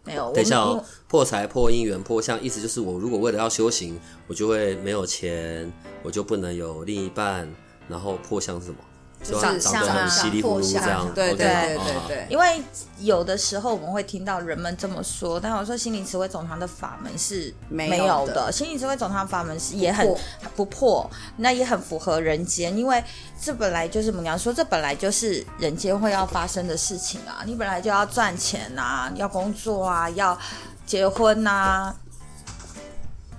[0.04, 5.70] 没有，等一下哦，破财、破姻缘、破相，意思就是我如果为了要修行，我就会没有钱，
[6.02, 7.50] 我就不能有另一半，
[7.88, 8.78] 然后破相是什么？
[9.22, 12.26] 就长得很稀里糊涂这样，对对对对对。
[12.30, 12.62] 因为
[13.00, 20.08] 有的时候我们会听到人们这么说，但我说心灵词汇总堂的法门是没有的，心灵词汇总堂法门是也很
[20.54, 23.02] 不破，那也很符合人间，因为
[23.40, 30.38] 这本来就是母娘说，这本来就是人间会要发生的事情啊，你本来就要赚钱啊，要工作啊，要
[30.86, 31.94] 结婚啊，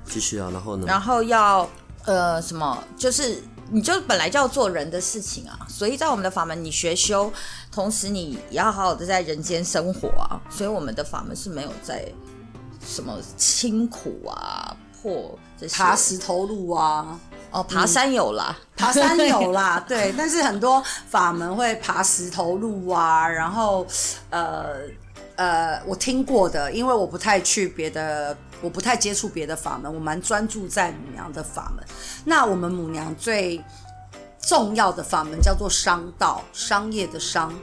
[0.05, 0.85] 继续啊，然后呢？
[0.85, 1.67] 然后要
[2.05, 3.41] 呃什么，就是。
[3.71, 7.31] 你就本来就要做人的事情啊，所以在我们的法门，你学修，
[7.71, 10.41] 同时你也要好好的在人间生活啊。
[10.49, 12.05] 所以我们的法门是没有在
[12.85, 17.19] 什么清苦啊、破这些爬石头路啊。
[17.51, 20.13] 哦，爬山有啦，嗯、爬山有啦，对。
[20.17, 23.85] 但是很多法门会爬石头路啊，然后
[24.29, 24.75] 呃
[25.35, 28.35] 呃，我听过的，因为我不太去别的。
[28.61, 31.85] 我不太接触别的法门，我蛮专注在母娘的法门。
[32.25, 33.63] 那我们母娘最
[34.41, 37.53] 重要的法门叫做商道，商业的商，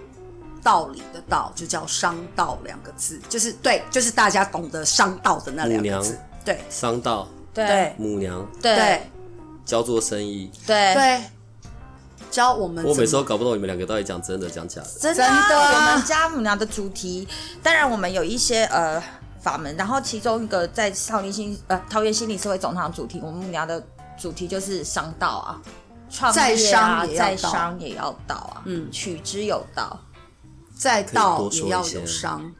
[0.63, 9.03] 道理的道，就叫商道两个字，就是对，就是大家懂得商道的那两个字，对，商道，对，母娘，对，
[9.65, 10.95] 教做生意，对。
[10.95, 11.23] 对，
[12.31, 12.85] 教我们。
[12.85, 15.25] 我每次都搞不懂你们两个到底讲真的讲假的，真的。
[15.25, 17.29] 我们家母娘的主题，
[17.63, 19.03] 当然我们有一些呃。
[19.47, 23.81] 法门，然后其中一个在桃园心呃桃园心理社会总堂主题，我们母娘的
[24.19, 25.63] 主题就是商道啊，
[26.11, 28.35] 创业啊，在商也要道。
[28.35, 30.01] 啊，嗯，取之有道，
[30.77, 32.53] 在道也要有商，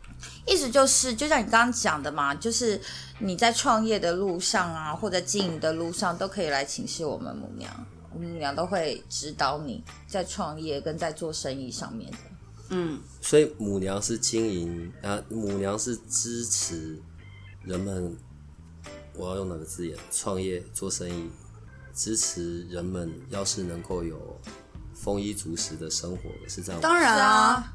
[0.47, 2.81] 意思就是就像你刚刚讲的嘛，就是
[3.19, 7.69] 你在创业的路上啊，或者经营的路上，都可以来请示我们母娘，
[8.15, 12.19] 我们母娘都会指导你在创业跟在做生意上面的。
[12.69, 17.01] 嗯，所以母娘是经营啊，母娘是支持
[17.63, 18.17] 人们，
[19.15, 19.97] 我要用哪个字眼？
[20.11, 21.31] 创业做生意，
[21.95, 24.41] 支持人们，要是能够有
[24.95, 26.81] 丰衣足食的生活，是这样？
[26.81, 27.73] 当然啊，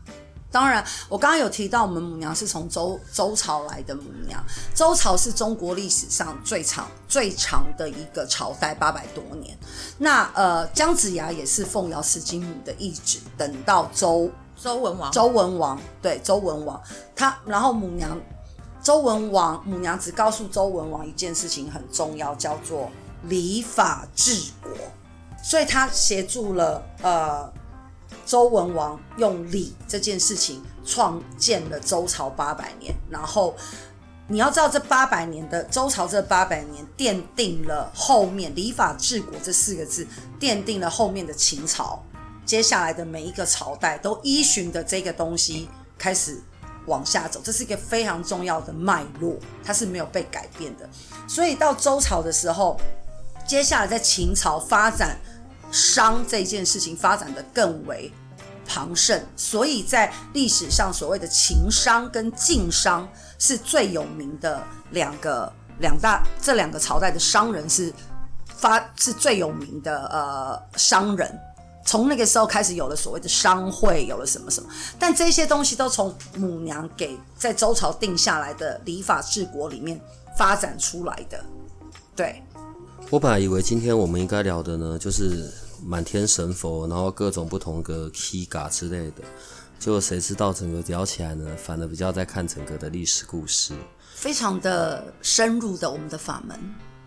[0.52, 4.44] 当然，我刚刚有提到，我们母娘是从周周朝来的母娘，
[4.76, 9.58] 周朝是中国历史上最长最长的一个朝代，八百多年。
[9.98, 14.30] 那呃，姜子牙也是奉尧是金母的懿旨，等到周。
[14.62, 16.80] 周文王，周文王，对，周文王，
[17.16, 18.16] 他然后母娘，
[18.84, 22.88] 周文王母娘只告诉周文王一件事情很重要，叫做
[23.24, 24.72] 礼法治国，
[25.44, 27.52] 所以他协助了呃
[28.24, 33.56] 周文王用礼这件事情创建了周朝八百年，然后
[34.28, 40.06] 你要知道这八百年的周朝这八百年奠定了后面礼法治国这四个字，
[40.40, 42.00] 奠定了后面的秦朝。
[42.46, 46.42] 接下来的每一个朝代都依循的这个东西开始
[46.88, 50.90] 往下走，这是一个非常重要的脉络，它是没有被改变的。
[51.28, 52.80] 所以到周朝的时候，
[53.48, 55.18] 接下来在秦朝发展
[55.72, 58.12] 商这件事情发展的更为
[58.68, 67.94] 庞盛，所以在历史上所谓的秦商跟晋商是最有名的两个两大，这两个朝代的商人是
[68.48, 71.40] 发是最有名的呃商人。
[71.86, 80.00] 从那个时候开始有了所谓的商会，有了什么什么，但这些东西都从母娘给在周朝定下来的礼法治国里面
[80.38, 81.44] 发展出来的。
[82.16, 82.44] 对，
[83.10, 85.52] 我本来以为今天我们应该聊的呢，就是
[85.84, 89.24] 满天神佛，然后各种不同的 K 嘎之类的，
[89.80, 93.74] 结果谁知道整个聊起来呢，反而比较在看整个的历史故事，
[94.14, 96.60] 非常的深入的我们的法门。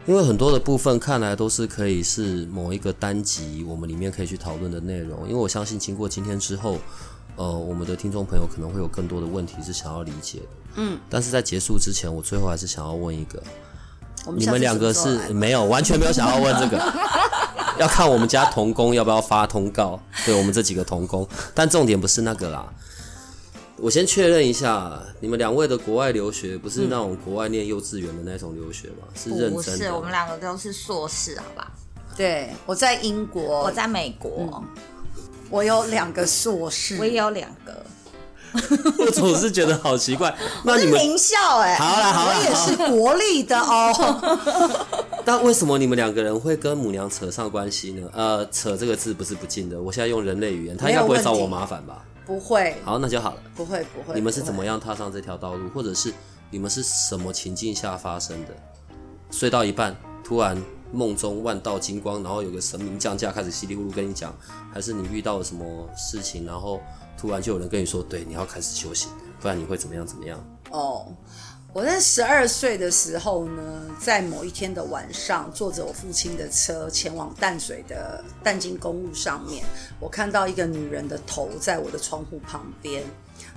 [0.07, 5.27] 因为很多的部分看来都是可以是某一个单集，我们里面可以去讨论的内容。
[5.27, 6.77] 因为我相信经过今天之后，
[7.37, 10.47] 呃，我们的听众朋友可能会有更多的问题是想要理解的。
[10.77, 13.43] 嗯，但是在结束之前，我最后还是想要问一个：
[14.27, 16.77] 们你们两个是没有完全没有想要问这个，
[17.81, 21.27] 要看我们家童工要不要发通告，对我们这几个童工。
[21.55, 22.71] 但重点不是那个啦。
[23.77, 29.07] 我先确认一下，你们两位的国外留学不是那种国外念幼稚园的那种留学吗？
[29.15, 29.57] 是认真的？
[29.57, 31.73] 不是，我们两个都是硕士，好吧？
[32.17, 34.65] 对，我在英国，我在美国，嗯、
[35.51, 37.85] 我有两个硕士，我也有两个。
[39.05, 40.33] 我总是觉得好奇怪，
[40.65, 44.39] 那你们名校哎、欸，好啦好啦，我也是国立的哦。
[45.27, 48.09] 但为什么你们两个人会跟母娘扯上关系呢？
[48.13, 52.05] 呃，扯这个字不是不敬的，我现在用人类语言，他应该不会找我麻烦吧？
[52.27, 52.77] 不会。
[52.85, 53.43] 好，那就好了。
[53.55, 54.15] 不会不会。
[54.15, 56.13] 你们是怎么样踏上这条道路，或者是
[56.51, 58.51] 你们是什么情境下发生的？
[59.31, 60.57] 睡到一半，突然
[60.93, 64.35] 梦中万道金光，然后有个神明降驾，开始稀里糊涂跟你讲，
[64.73, 66.81] 还是你遇到了什么事情，然后？
[67.17, 69.09] 突然就有人跟你说：“对，你要开始修行，
[69.41, 70.05] 不然你会怎么样？
[70.05, 71.07] 怎么样？”哦，
[71.75, 73.63] 我在十二岁的时候呢，
[73.99, 79.65] 在某一天的晚上，坐着我父亲的车前往淡水的淡金公路上面，
[79.99, 83.03] 我看到一个女人的头在我的窗户旁边。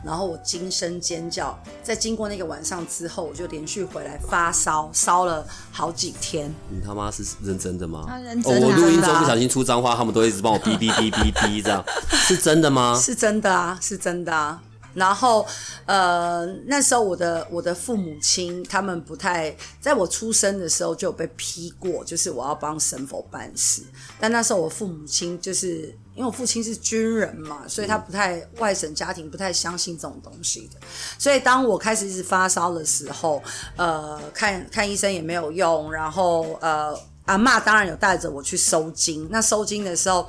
[0.04, 6.52] 然后我惊声尖叫，在经过那个晚上之后，我就连续回来发烧，烧了好几天。
[6.70, 8.04] 你他妈是认真的吗？
[8.08, 8.66] 他认真的。
[8.66, 13.00] 哦，我录音中不小心出脏话，他们都一直帮我哔哔哔哔哔这样，是真的吗？
[13.00, 14.60] 是真的啊，是真的啊。
[14.98, 15.46] 然后，
[15.86, 23.84] 呃，那时候我的我的父母亲他们不太，在我出生的时候就有被批过，就是我要帮神佛办事。
[24.20, 30.80] 但那时候我父母亲就是因为我父亲是军人嘛，所以他不太外省家庭不太相信这种东西的。
[31.20, 33.40] 所以当我开始一直发烧的时候，
[33.76, 35.94] 呃，看看医生也没有用。
[35.94, 39.28] 然后，呃，阿妈当然有带着我去收惊。
[39.30, 40.28] 那收惊的时候。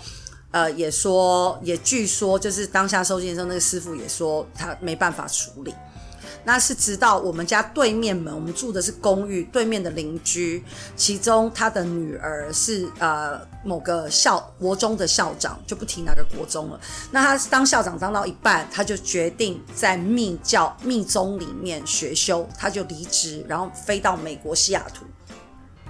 [0.51, 5.75] 呃，也说，也据说，就是当下收惊的时候，那个师傅也说他没办法处理。
[6.45, 10.65] 那是直到我们家对面门，我们住的是公寓，对面的邻居，
[10.97, 16.81] 其中他的女儿是呃某个校国中的校长，就不提哪个国中了。
[17.11, 25.05] 那他当校长当到一半，他就决定在密教密宗里面学修，他就离职，然后飞到美国西雅图。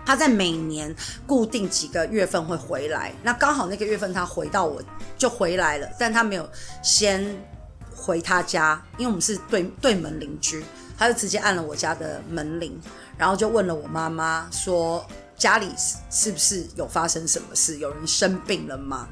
[0.08, 4.82] 他在每年固定几个月份会回来，那刚好那个月份他回到我
[5.18, 6.48] 就回来了，但他没有
[6.82, 7.22] 先
[7.94, 10.64] 回他家，因为我们是对对门邻居，
[10.96, 12.80] 他就直接按了我家的门铃，
[13.18, 15.68] 然后就问了我妈妈说家里
[16.10, 19.06] 是不是有发生什么事，有人生病了吗？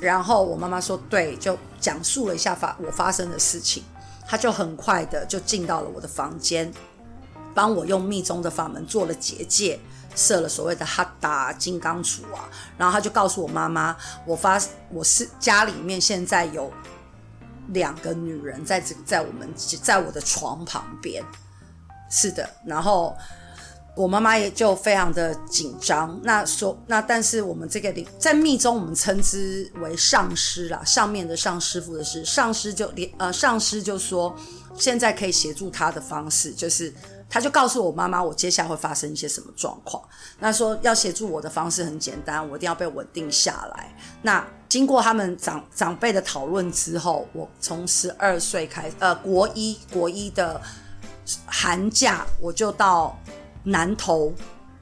[0.00, 3.82] 然后我妈妈说对，就讲述了一下发我发生的事情，
[4.26, 6.70] 他就很快的就进到了我的房间，
[7.54, 9.80] 帮我用密宗的法门做了结界。
[10.14, 13.96] 设了所谓的哈达金刚杵啊，然后他就告诉我妈妈，
[14.26, 16.70] 我发我是家里面现在有
[17.68, 21.24] 两个女人在这在我们在我的床旁边，
[22.10, 23.16] 是的，然后
[23.96, 26.20] 我妈妈也就非常的紧张。
[26.22, 34.36] 那说那但是我们这个里在密宗我们称之为上师啦，上面的上师傅的师，上师就连呃上师就说
[34.76, 36.92] 现在可以协助他的方式就是。
[37.32, 40.04] 他就告诉我妈妈，我接下来会发生一些什么状况。
[40.38, 43.96] 那说要协助我的方式很简单，我一定要被稳定下来。
[44.20, 50.60] 那经过他们长长辈的讨论之后，我从十二岁开始，呃，国一国一的
[51.46, 53.18] 寒假，我就到
[53.64, 54.30] 南投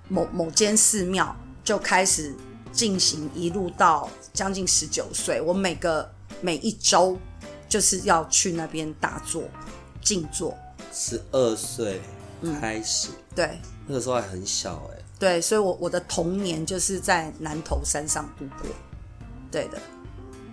[0.09, 2.35] 某某间寺庙就开始
[2.73, 6.11] 进行，一路到将近十九岁，我每个
[6.41, 7.17] 每一周
[7.69, 9.45] 就是要去那边打坐
[10.03, 10.53] 静坐。
[10.93, 12.01] 十二岁。
[12.61, 18.71] 开始、嗯、对，那个时候还很小哎、欸，对，所以我我的童年就是在南投山上度过，
[19.51, 19.81] 对的。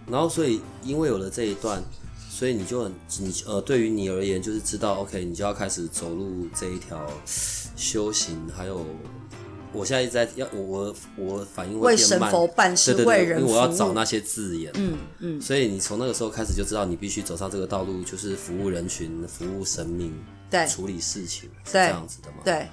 [0.10, 1.84] 然后，所以因为有了这一段，
[2.30, 7.06] 所以你就很你呃，对于你而言，就是知道 OK，你就要开始走入这一条
[7.76, 8.40] 修行。
[8.56, 8.86] 还有，
[9.74, 15.42] 我现在一直在要我我反应会变慢，为神佛办事，对对对，为人因为我要找那些字眼，嗯嗯。
[15.42, 20.14] 所以你从那个时候开始就知道，你必须走上这个道路，就是服务人群，服务神明。
[20.50, 22.38] 对，处理事情是这样子的吗？
[22.44, 22.68] 对，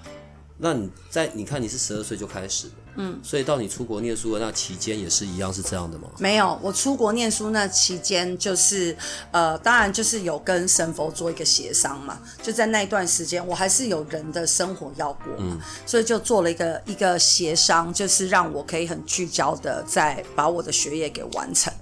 [0.59, 6.09] 那你在你看你是十二岁就开始，嗯，所以到你出国念书的那期间也是一样是这样的吗？
[6.19, 8.97] 没有，我出国念书那期间就是
[9.33, 21.73] 呃，当然就是有跟神佛做一个协商嘛，就在那一段时间，我还是有人的生活要过嘛，嗯，所以就做了一个一个协商，就是让我可以很聚焦的在把我的学业给完成，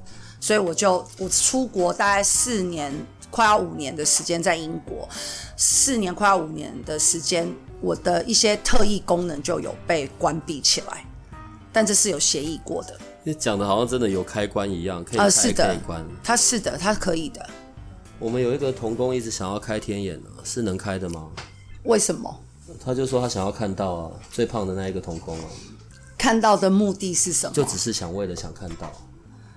[0.41, 2.91] 所以我就我出国大概四年。
[3.33, 5.09] 快要五年的时间在英国，
[5.57, 11.07] 四年快要五年的时间，我的一些特异功能就有被关闭起来，
[11.73, 12.95] 但这是有协议过的。
[13.25, 16.07] 你讲的好像真的有开关一样，可以开、的可以关。
[16.23, 17.49] 它是的，它可以的。
[18.19, 21.31] 我们有一个童工一直想要开天眼呢、啊，是能开的吗？
[21.85, 22.39] 为什么？
[22.85, 25.45] 他就说他想要看到啊，最胖的那一个童工啊。
[26.19, 27.55] 看到的目的是什么？
[27.55, 28.93] 就只是想为了想看到。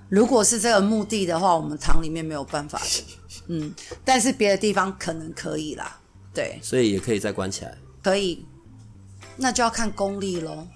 [0.09, 3.03] 如果是这个目的的话，我们堂里面没有办法的。
[3.47, 5.99] 嗯，但是别的地方可能可以啦。
[6.33, 7.77] 对，所以也可以再关起来。
[8.03, 8.45] 可以，
[9.37, 10.67] 那就要看功力喽。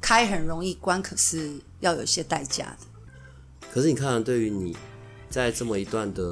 [0.00, 2.86] 开很容易，关可是要有一些代价的。
[3.72, 4.76] 可是你看，对于你
[5.30, 6.22] 在这么一段的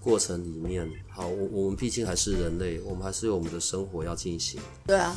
[0.00, 4.60] 过程里面，好，我我们毕竟还是人类，我们还是有我们的生活要进行。
[4.86, 5.14] 对啊。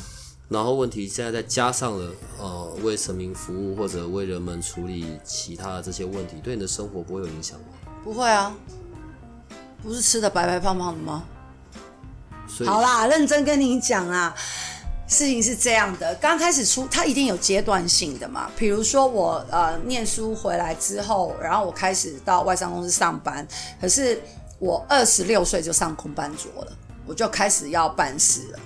[0.48, 7.66] 然后问题现在再加上了，呃，为神明服务或者为人们处理其他的这些问题，对你的生活不会有影响吗？
[8.02, 8.56] 不会啊，
[9.82, 11.24] 不是吃的白白胖胖的吗？
[12.48, 14.34] 所以好啦，认真跟你讲啊，
[15.06, 18.50] 事情是这样的，刚开始出，它一定有阶段性的嘛。
[18.56, 23.46] 比如说我呃念书回来之后，然后我开始到外商公司上班，
[23.78, 24.18] 可是
[24.58, 26.72] 我二十六岁就上空班桌了，
[27.06, 28.58] 我就开始要办事了。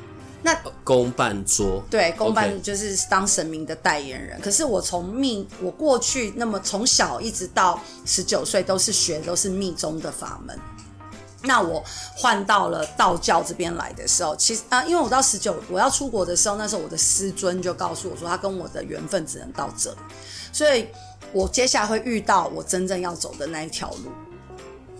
[0.44, 4.40] 那公办桌对，公办就是当神明的代言人。
[4.40, 10.58] 可是我从密，我过去那么从小一直到十九岁都是学都是密宗的法门。
[11.44, 11.80] 那我
[12.16, 19.96] 换到了道教这边来的时候，其实啊，因为我到十九我要出国的时候，那时候我的师尊就告诉我说，他跟我的缘分只能到这里，
[20.52, 20.88] 所以
[21.32, 24.10] 我接下来会遇到我真正要走的那一条路。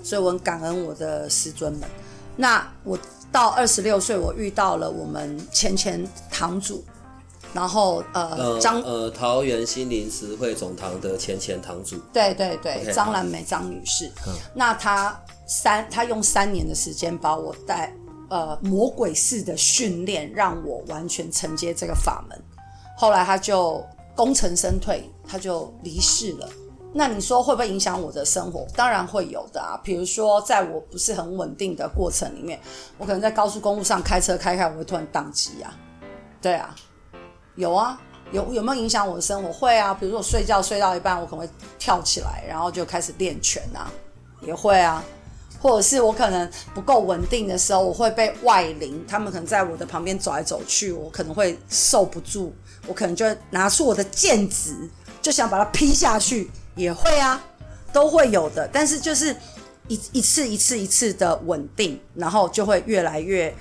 [0.04, 1.82] 所以我很感恩我的师尊们。
[2.36, 2.96] 那我。
[3.32, 6.84] 到二十六岁，我遇到了我们前前堂主，
[7.54, 14.06] 然后呃张呃桃园心灵慈惠总堂的前前堂主，对对对，张兰梅张女士。
[14.26, 17.92] 嗯，那她三她用三年的时间把我带
[18.28, 22.38] 呃魔鬼式的训练，让我完全承接这个法门。
[22.96, 23.82] 后来她就
[24.14, 26.48] 功成身退，她就离世了。
[26.94, 28.66] 那你说会不会影响我的生活？
[28.76, 29.80] 当然会有的啊。
[29.82, 32.60] 比如说，在我不是很稳定的过程里面，
[32.98, 35.74] 我可能在高速公路上开车开开，我会突然宕机啊。
[36.40, 36.74] 对啊，
[37.54, 37.98] 有啊，
[38.30, 39.50] 有有没有影响我的生活？
[39.52, 39.94] 会啊。
[39.94, 43.90] 比如说我睡觉睡到一半，我可能会跳起来，然后就开始练拳啊，
[44.42, 45.02] 也会啊。
[45.60, 52.52] 或者是我可能不够稳定的时候，我会被外灵，他们可能在我的旁边走来走去，我可能会受不住，
[52.86, 54.90] 我可能就拿出我的剑指，
[55.22, 56.50] 就想把它劈下去。
[56.74, 57.42] 也会啊，
[57.92, 59.34] 都会有的，但是就是
[59.88, 63.54] 一一次一次一次的稳定，然后就会越来越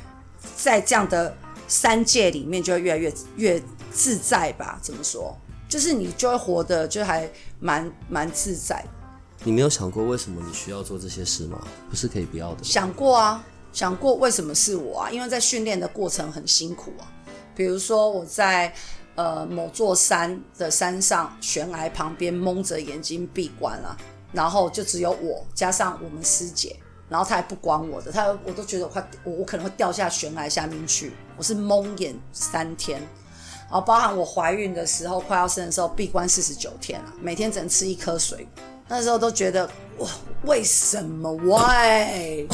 [0.55, 1.35] 在这样的
[1.67, 4.79] 三界里面，就会越来越越自在吧？
[4.81, 5.35] 怎么说？
[5.67, 8.83] 就是你就会活得就还蛮蛮自在。
[9.43, 11.61] 你没有想过为什么你需要做这些事吗？
[11.89, 12.63] 不是可以不要的？
[12.63, 13.43] 想过啊，
[13.73, 15.11] 想过为什么是我啊？
[15.11, 17.11] 因为在训练的过程很辛苦啊。
[17.55, 18.73] 比如说我在。
[19.21, 23.95] 呃，某座山的山上悬崖旁边，蒙着眼睛闭关了，
[24.33, 26.75] 然后就只有我加上我们师姐，
[27.07, 31.13] 然后他还不管我的，他我都觉得我快，我我可能会掉下悬崖下面去。
[31.37, 32.99] 我是蒙眼三天，
[33.69, 38.63] 然后包含我怀孕的时候，快要生的时候闭关四十九天了，每天只能吃一颗水果。
[38.87, 39.69] 那时候都觉得
[39.99, 40.09] 哇，
[40.45, 42.47] 为什么？Why？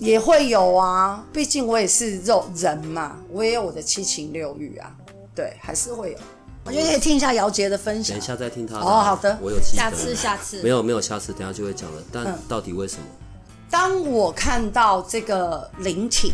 [0.00, 4.92] 也会有啊，毕竟我也是肉人嘛，我也有我的七情六欲啊。
[5.34, 6.18] 对，还是会有。
[6.64, 8.16] 我觉得可以听一下姚杰的分享。
[8.16, 8.80] 等一下再听他的。
[8.80, 9.36] 哦，好的。
[9.42, 9.78] 我有记得。
[9.78, 10.62] 下次，下次。
[10.62, 12.02] 没有，没有下次，等下就会讲了。
[12.12, 13.02] 但到底为什么？
[13.08, 13.36] 嗯，
[13.68, 16.32] 当我看到这个灵体，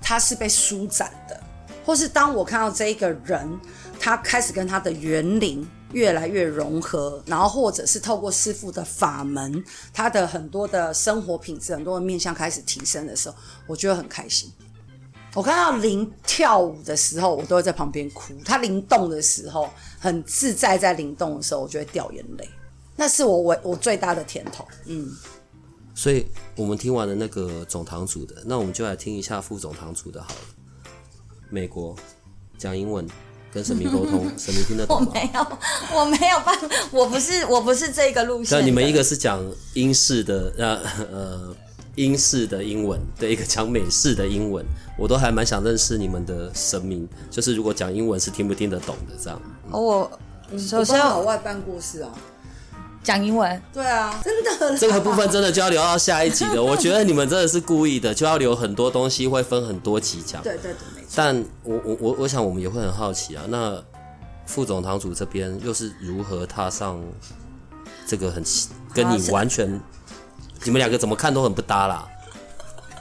[0.00, 1.40] 它是被舒展的，
[1.84, 3.60] 或是当我看到这一个人，
[4.00, 13.36] 他开始跟他的元灵越来越融合，然后或者是透过师父的法门，他的很多的生活品质、很多的面向开始提升的时候，
[13.66, 14.50] 我觉得很开心。
[15.34, 18.34] 我看到灵跳舞的时候，我都会在旁边哭。
[18.44, 19.68] 他灵动的时候，
[20.00, 22.48] 很自在，在灵动的时候，我就会掉眼泪。
[22.96, 24.66] 那是我我我最大的甜头。
[24.86, 25.08] 嗯，
[25.94, 26.26] 所以
[26.56, 30.40] 我们听完了那个总堂主的，那我们就来听一下副总堂主的好了。
[31.50, 31.94] 美国
[32.56, 33.06] 讲英文
[33.52, 35.12] 跟神明沟通， 神明听得懂吗？
[35.12, 35.46] 我没有，
[35.94, 38.58] 我没有办法，我不是我不是这个路线。
[38.58, 41.56] 那你们一个是讲英式的，呃呃。
[41.98, 44.64] 英式的英文，对，一个讲美式的英文，
[44.96, 47.08] 我都还蛮想认识你们的神明。
[47.28, 49.40] 就是如果讲英文是听不听得懂的这样。
[49.72, 50.08] 哦，
[50.52, 52.10] 我首先老外办故事啊，
[53.02, 53.60] 讲英文。
[53.72, 54.78] 对啊，真的。
[54.78, 56.62] 这个部分真的就要留到下一集了。
[56.62, 60.40] 我觉得你们真的是故意的，就要留很多东西，会分很多集讲。
[60.44, 61.08] 对对对，没错。
[61.16, 63.82] 但我我我我想我们也会很好奇啊，那
[64.46, 67.02] 副总堂主这边又是如何踏上
[68.06, 68.40] 这个很
[68.94, 69.80] 跟你完全。
[70.64, 72.06] 你们两个怎么看都很不搭啦，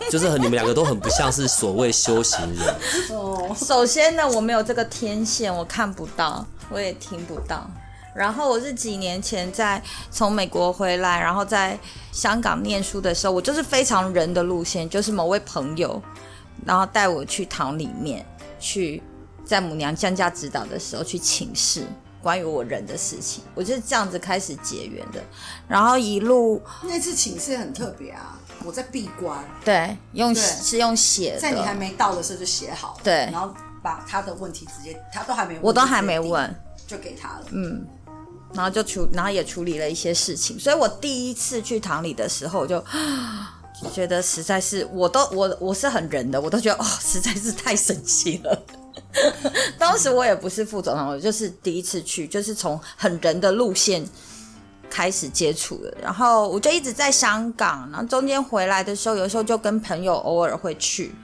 [0.10, 2.76] 就是很你们两个都很不像是所谓修行人。
[3.12, 7.70] 哦，首先呢，我没有这个天线，我看不到，我也听不到。
[8.14, 11.78] 然后我是几年前在从美国回来，然后在
[12.12, 16.02] 香港念书的时候，我就是非常人的路线，就是某位朋友，
[16.66, 18.26] 然后带我去堂里面，
[18.60, 19.04] 去
[19.46, 21.86] 在母娘降驾指导的时候去请示
[22.22, 25.24] 关于我人的事情，我就是这样子开始结缘的，
[25.68, 30.42] 然后一路那次请示很特别啊，我在闭关，对，用对。
[30.44, 33.30] 是用写的，在你还没到的时候就写好，对。
[33.32, 36.54] 然后把他的问题直接，他都还没问，我都还没问，
[36.86, 37.86] 就给他了，嗯。
[38.54, 42.84] 然后就处，然后也处理了一些事情，所以我第一次去堂里的时候，我就
[43.94, 48.64] 觉得实在是，我都我我是很人的，我都觉得哦，实在是太神奇了。
[49.80, 54.06] 当时我也不是副总统，我就是第一次去，就是从很人的路线
[54.90, 55.94] 开始接触的。
[56.02, 61.16] 然后我就一直在香港，然后中间回来的时候，有时候就跟朋友偶尔会去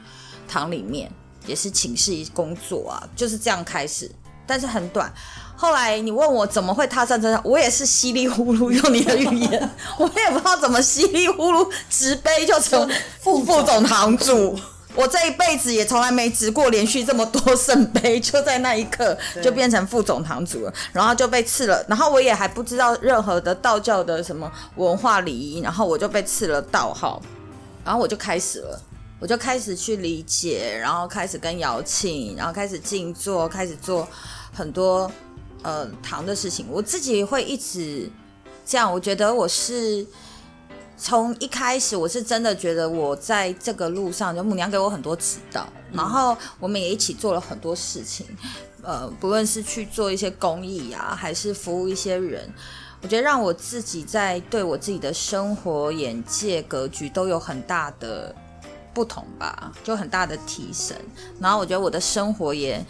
[0.47, 1.11] 堂里面，
[1.45, 4.09] 也是请示工作啊，就是这样开始，
[4.47, 5.11] 但是很短。
[5.55, 12.89] 后来你问我怎么会踏上这条，我也是稀里糊涂用你的语言，我也不知道怎么稀里糊涂直杯就成
[13.21, 14.57] 副副总堂主。
[14.95, 21.83] 我这一辈子也从来没执过连续这么多 圣杯，就在那一刻就变成副总堂主了，然后就被赐了。
[21.87, 27.21] 然后我也还不知道任何的道教的什么文化礼仪，然后我就被赐了道号，
[27.83, 28.81] 然后我就开始了，
[29.19, 34.07] 我就开始去理解，然后开始跟姚庆，然后开始静坐，开始做
[34.53, 35.11] 很多。
[35.65, 38.11] 呃，堂的事情，我自己会一直
[38.65, 38.91] 这样。
[38.91, 40.05] 我觉得我是
[40.95, 48.25] 从一开始，我是真的觉得我在这个路上，就母娘给我很多指导，嗯、然后我们也一起做了很多事情。
[48.81, 52.49] 呃，不论是去做一些公益啊，还是服务一些人，
[53.01, 58.33] 我觉得让我自己在对我自己的生活眼界格局都有很大的
[58.93, 60.95] 不同吧，就很大的提升。
[61.39, 62.85] 然后我觉得我的生活也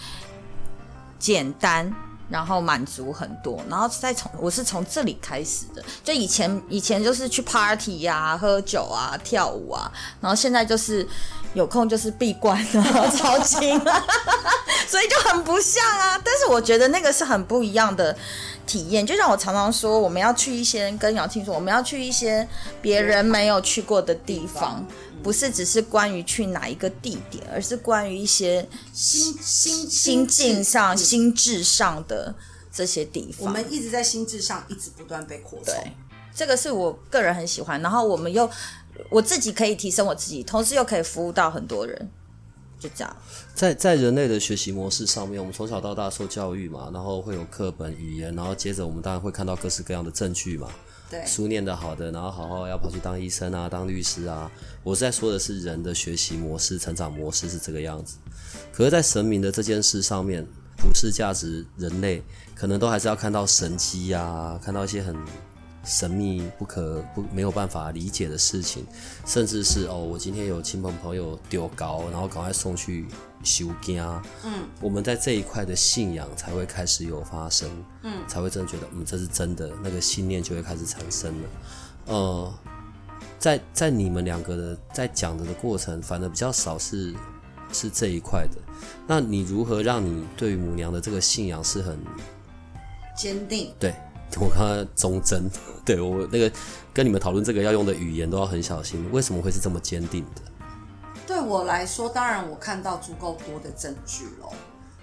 [1.17, 1.93] 简单。
[2.33, 11.07] 然后满足很多，然后再从我是从这里开始的，就以前以前就是去 party 呀、啊、喝酒啊、跳舞啊，然后现在就是
[11.53, 14.05] 有空就是闭关啊、抄经啊，
[14.89, 16.19] 所以就很不像啊。
[16.25, 18.17] 但是我觉得那个是很不一样的
[18.65, 22.47] 体验，就像我常常说，我们要去一些跟瑶沁说，我们要去一些
[22.81, 24.83] 别人没有去过的地方。
[25.23, 32.35] 不是只是关于去哪一个地点，而是关于一些心心心境上、心智上的
[32.71, 33.47] 这些地方。
[33.47, 35.73] 我们一直在心智上一直不断被扩充。
[35.73, 35.93] 对，
[36.35, 37.81] 这个是我个人很喜欢。
[37.81, 38.49] 然后我们又
[39.09, 42.11] 我自己可以提升我自己，同时又可以服务到很多人，
[42.77, 43.15] 就这样。
[43.55, 50.69] 在在人类的学习模式上面，我们从小到大受教育嘛，然后会有课本、语言，然后接着我们当然会看到各式各样的证据嘛。
[51.25, 54.51] 书念得好的，然后好好要跑去当医生啊，当律师啊。
[54.83, 58.17] 我在说的是人的学习模式、成长模式是这个样子。
[58.71, 60.45] 可是，在神明的这件事上面，
[60.77, 62.21] 普世价值，人类
[62.55, 65.15] 可能都还是要看到神机、啊，看到一些很。
[65.83, 68.85] 神秘不可不没有办法理解的事情，
[69.25, 73.05] 甚至是哦，我今天有亲朋朋友丢高，然后赶快送去
[73.43, 74.21] 修家。
[74.45, 77.69] 嗯，我们在这一块的信仰才会开始有发生，
[78.03, 81.49] 嗯，才会真的觉得嗯，这是真的，那个信念就会开始产生了。
[82.05, 82.53] 呃，
[83.37, 87.13] 在在你们两个的在讲的的过程，反而比较少是
[87.73, 88.57] 是这一块的。
[89.05, 91.99] 那你如何让你对于母娘的这个信仰是很
[93.17, 93.73] 坚定？
[93.77, 93.93] 对。
[94.41, 95.47] 我刚刚忠贞，
[95.85, 96.51] 对我那个
[96.93, 99.09] 跟你们讨论这个要用的语言都要很小心。
[99.11, 100.41] 为什么会是这么坚定的？
[101.25, 104.51] 对我来说，当然我看到足够多的证据喽。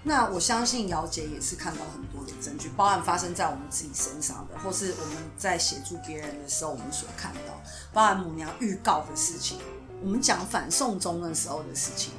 [0.03, 7.61] 那我相信姚姐也是看到很多的证据，包含发生在我们自己身上的，或是我们在协助别人的时候我们所看到，
[7.93, 9.59] 包含母娘预告的事情，
[10.01, 12.13] 我们讲反送中的时候的事情。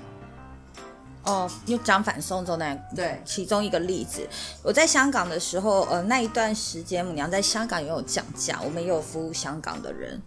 [1.25, 4.27] 哦，又讲反送中那对其中一个例子，
[4.63, 10.21] 我在香港的时候，呃，那一段时间母娘在香港也有讲价，我们也有服务香港的人，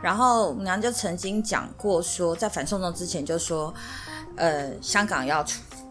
[0.00, 3.74] 然后母娘就曾经讲过说，在反送中之前就说，
[4.36, 5.44] 呃，香港要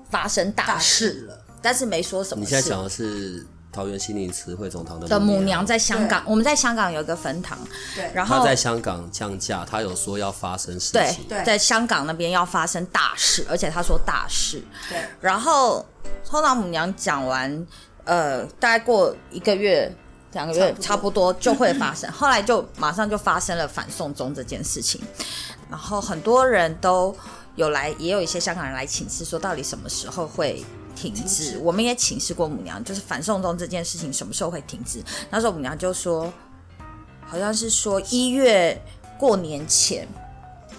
[0.10, 2.56] 发生大事，大事了，但是没说什么事。
[2.56, 3.46] 你现在讲的是？
[3.76, 7.58] 桃园心灵慈惠总堂的母娘，的母娘在香港，我们在香港有一个分堂。
[7.94, 11.26] 对，然后他在香港降价，他有说要发生事情。
[11.28, 14.64] 对，在香港那边要发生大事，而且他说大事。
[14.88, 15.86] 对，然后
[16.26, 17.68] 后来母娘讲完，
[18.06, 19.94] 呃，大概过一个月、
[20.32, 22.10] 两个月，差不多就会发生。
[22.14, 25.02] 后来就马上就发生了反送中这件事情，
[25.70, 27.14] 然后很多人都
[27.56, 30.64] 有来，也有一些香港人来请示，说到底什么时候会。
[30.96, 35.04] 停止，我们也请示过母娘，就是反送中这件事情什么时候会停止？
[35.30, 36.32] 那时候母娘就说，
[37.26, 38.82] 好像是说一月
[39.20, 40.08] 过年前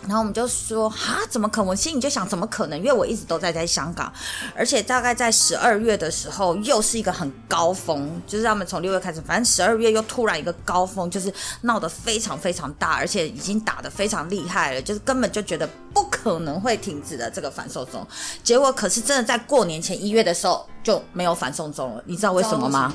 [0.02, 1.66] 然后我们就说啊，怎么可能？
[1.66, 2.78] 我心里就想，怎么可能？
[2.78, 4.12] 因为我一直都在在香港，
[4.54, 11.32] 而且大概在十二月的时候，又是一个很高峰，就是他们从六月开始，反正十二月又突然一个高峰，就是
[11.62, 18.06] 闹得非常非常大，而且已经打得非常厉害了，就是根本就觉得不可能会停止的这个反送中。
[18.44, 22.94] 结果可是真的在过年前一月的时候就没有反送中了，你知道为什么吗？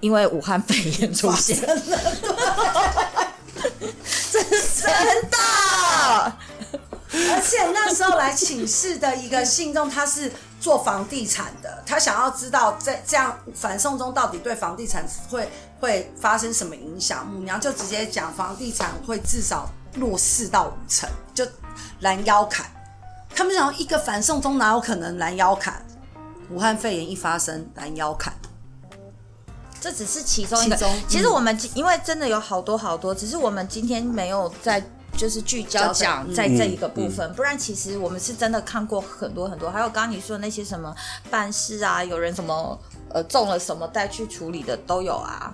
[0.00, 2.00] 因为武汉肺炎出现了。
[4.42, 5.36] 真的，
[7.12, 15.48] 而且那时候来请示的一个信众，他是做房地产的，他想要知道这这样反送中到底对房地产会
[15.80, 17.26] 会发生什么影响。
[17.26, 21.46] 母娘就直接讲，房地产会至少落四到五成，就
[22.00, 22.66] 拦腰砍。
[23.34, 25.84] 他们想，一个反送中哪有可能拦腰砍？
[26.50, 28.32] 武汉肺炎一发生，拦腰砍。
[29.84, 30.76] 这只是其中一个。
[31.06, 34.82] 其实我们因为真的有好多好多，只是我们今天没有在
[35.14, 39.70] 就是聚焦讲在这一个部分，不然其实我们是真的看过很多很多。
[39.70, 40.94] 还有刚刚你说的那些什么
[41.30, 42.78] 办事啊，有人什么
[43.10, 45.52] 呃中了什么带去处理的都有啊。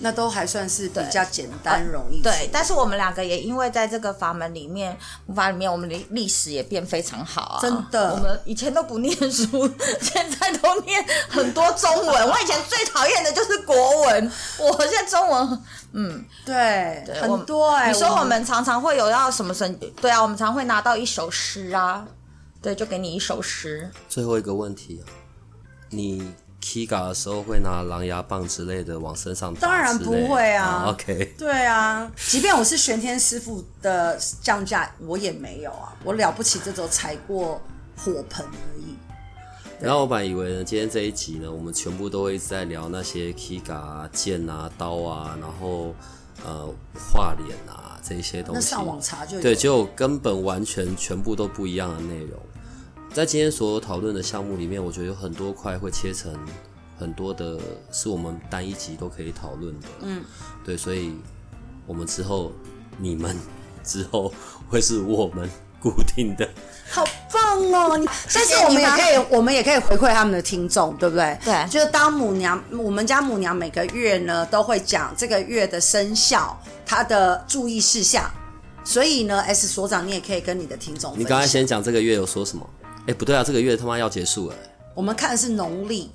[0.00, 2.22] 那都还算是比较简单容易。
[2.22, 4.96] 对，但是我们两个也因为在这个法门里面，
[5.34, 7.58] 法里面我们的历史也变非常好啊。
[7.60, 9.68] 真的，我们以前都不念书，
[10.00, 12.06] 现在都念很多中文。
[12.30, 17.92] 我以前最讨厌的就是国文，我现在中文，嗯，对，对很多哎、欸。
[17.92, 19.78] 你说我们常常会有要什么神？
[20.00, 22.06] 对啊，我们常会拿到一首诗啊，
[22.62, 23.90] 对，就给你一首诗。
[24.08, 25.02] 最后一个问题，
[25.90, 26.32] 你。
[26.60, 29.60] 起嘎的时候会拿狼牙棒之类的往身上打？
[29.60, 30.84] 当然不会啊。
[30.84, 31.34] Oh, OK。
[31.38, 35.96] 对啊，即便我是玄天师傅的降价，我也没有啊。
[36.04, 37.60] 我了不起，这种踩过
[37.96, 38.96] 火盆而已。
[39.80, 45.94] 然后我本来以为呢，今天这一集呢，我们全部都会一直在聊那些起嘎啊、剑啊、刀啊，然后
[46.44, 46.68] 呃
[47.12, 48.60] 画脸啊这些东西。
[48.60, 49.42] 那上网查就有。
[49.42, 52.40] 对，就根本完全全部都不一样的内容。
[53.12, 56.32] 在今天所有讨论的项目里面，我觉得有很多块会切成
[56.96, 57.58] 很多的，
[57.90, 59.88] 是我们单一集都可以讨论的。
[60.02, 60.22] 嗯，
[60.64, 61.14] 对，所以
[61.86, 62.52] 我们之后
[62.96, 63.36] 你们
[63.82, 64.32] 之后
[64.68, 65.50] 会是我们
[65.80, 66.48] 固定的。
[66.90, 67.96] 好棒哦！
[67.98, 71.38] 你，但是我们也可以，我们也可以回馈他们的听众，对不对？
[71.44, 78.30] 对，就是当母娘，我们家母娘每个月呢都会讲这个月的生肖，它的注意事项。
[78.84, 81.12] 所以呢，S 所长，你也可以跟你的听众。
[81.14, 82.66] 你刚才先讲这个月有说什么？
[83.08, 84.54] 哎，不对啊，这个月他妈要结束了。
[84.94, 86.10] 我们看的是农历，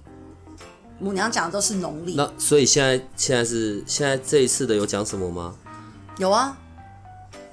[0.99, 2.13] 母娘讲的都是农历。
[2.13, 5.55] 那所以现在现在是现在这一次的有讲什么吗？
[6.19, 6.55] 有啊，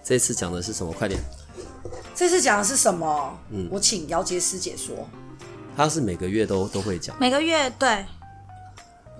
[0.05, 0.93] 这次讲的是什么？
[0.93, 1.19] 快点。
[2.15, 3.39] 这次讲的是什么？
[3.49, 5.09] 嗯，我请姚杰师姐说。
[5.75, 7.17] 他是每个月都都会讲。
[7.19, 8.05] 每个月对，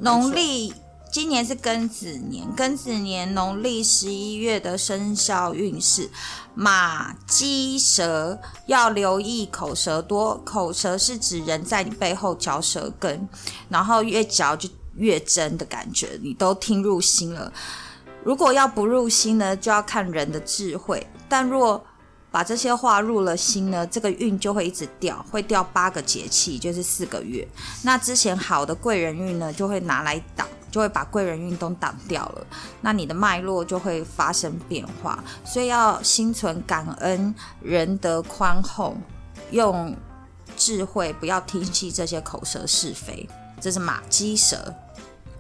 [0.01, 0.75] 农历。
[1.13, 6.09] 今年是庚子年，庚子年农历十一月的生肖运势，
[6.55, 10.41] 马、鸡、蛇要留意口舌多。
[10.45, 13.29] 口舌是指人在你背后嚼舌根，
[13.69, 17.53] 然后越嚼就越真的感觉，你都听入心了。
[18.23, 21.05] 如果要不入心呢，就要看人的智慧。
[21.29, 21.85] 但若
[22.31, 27.49] 把这些话入了心呢，这个运就会一直掉，会掉八个节气，就是四个月。
[27.83, 30.47] 那之前好的贵人运呢，就会拿来挡。
[30.71, 32.47] 就会把贵人运都挡掉了，
[32.81, 38.97] 那你的脉络就会发生变化，所以要心存感恩，仁德宽厚，
[39.51, 39.97] 用
[40.57, 43.29] 智慧，不要听信这些口舌是非。
[43.61, 44.75] 这是马鸡蛇，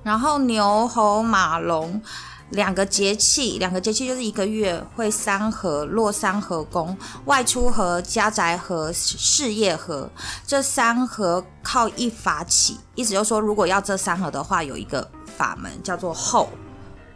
[0.03, 2.03] 然后牛猴马龙。
[2.51, 10.11] 两个节气，两个节气就是一个月会三合，落三合宫，外出合、家宅合、事业合。
[10.45, 15.09] 这三合靠一法起，意思就是说，如果要这三合的话，有一个
[15.41, 16.51] 法门叫做厚，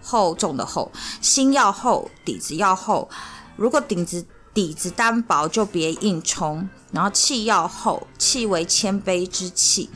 [0.02, 3.06] 厚重的厚，心要厚，底子要厚。
[3.54, 6.66] 如果底子底子单薄，就别硬冲。
[6.90, 9.90] 然后气要厚，气为谦卑之气。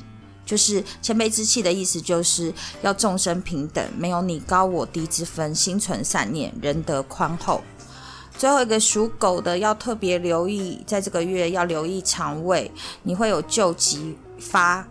[0.45, 2.53] 就是谦卑之气的意思，就是
[2.83, 7.63] 要众生平等，没有你高我低之分，心存善念，仁德宽厚。
[8.37, 12.71] 最后一个属狗的要特别留意，在这个月要留意肠胃，
[13.05, 14.87] 你会有旧疾发。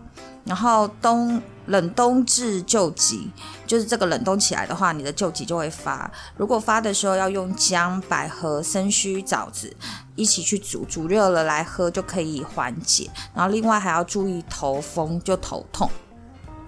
[0.48, 3.30] 然后冬冷冬至救急，
[3.66, 6.10] 就是这个冷冻起来的话，你的救急就会发。
[6.38, 9.76] 如果发的时候要用姜、百合、生须、枣子
[10.16, 13.10] 一起去煮，煮热了来喝就可以缓解。
[13.34, 15.90] 然后另外还要注意头风，就头痛。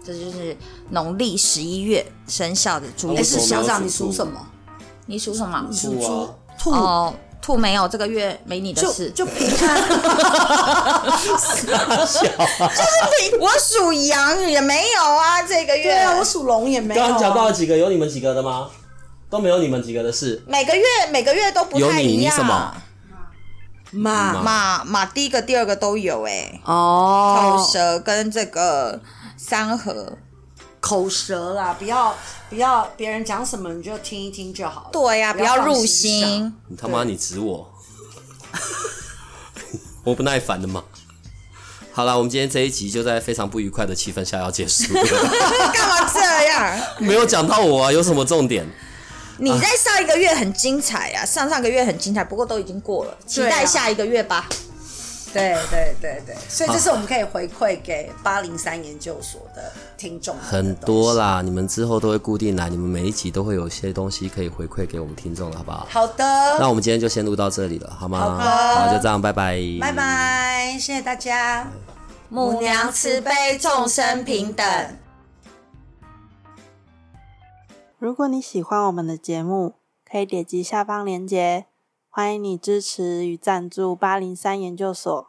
[0.05, 0.55] 这就是
[0.91, 3.41] 农历十一月生肖的注意事项。
[3.41, 4.47] 是小长你属什么？
[5.07, 5.69] 你属什么？
[5.73, 6.71] 属猪、啊、兔。
[6.71, 7.15] 哦
[7.51, 9.83] 兔没有，这个月没你的事，就，就平安。
[11.19, 12.15] 小啊、就是
[13.19, 15.83] 平，我属羊也没有啊，这个月。
[15.83, 17.05] 对啊，我属龙也没有、啊。
[17.05, 18.69] 刚刚讲到了几个，有你们几个的吗？
[19.29, 20.41] 都没有你们几个的事。
[20.47, 22.23] 每个月每个月都不太一样。
[22.23, 22.73] 你你什么？
[23.93, 29.01] 马马马第一个、第二个都有哎、哦口舌跟这个
[29.37, 30.17] 三合。
[30.81, 32.17] 口舌啦，不要
[32.49, 34.89] 不要，别人讲什么你就听一听就好了。
[34.93, 36.53] 对呀、不要入心。
[36.69, 37.73] 你他妈你指我，
[40.05, 40.83] 我不耐烦的嘛。
[41.93, 45.03] 好了，我们今天这一集就在非常不愉快的气氛下要结束了。
[45.75, 46.81] 干嘛这样？
[46.99, 48.67] 没有讲到我啊，有什么重点？
[49.39, 54.49] 你在上一个月很精彩啊，上上个月很精彩，不过都已经过了，期待下一个月吧。
[55.33, 61.15] 对对对对，所以这是我们可以回馈给八零三研究所的听众很多。
[61.15, 65.87] 啦，你们之后都会固定来，你们每一集都会有一些东西可以回馈给我们听众，好不好？
[65.89, 66.25] 好的，
[66.59, 68.19] 那我们今天就先录到这里了，好吗？
[68.19, 71.71] 好好，就这样，拜拜，拜拜，谢谢大家。
[72.29, 74.67] 母娘慈悲，众生平等。
[77.99, 79.75] 如果你喜欢我们的节目，
[80.11, 81.67] 可以点击下方链接，
[82.13, 85.29] 欢迎你支持与赞助八零三研究所。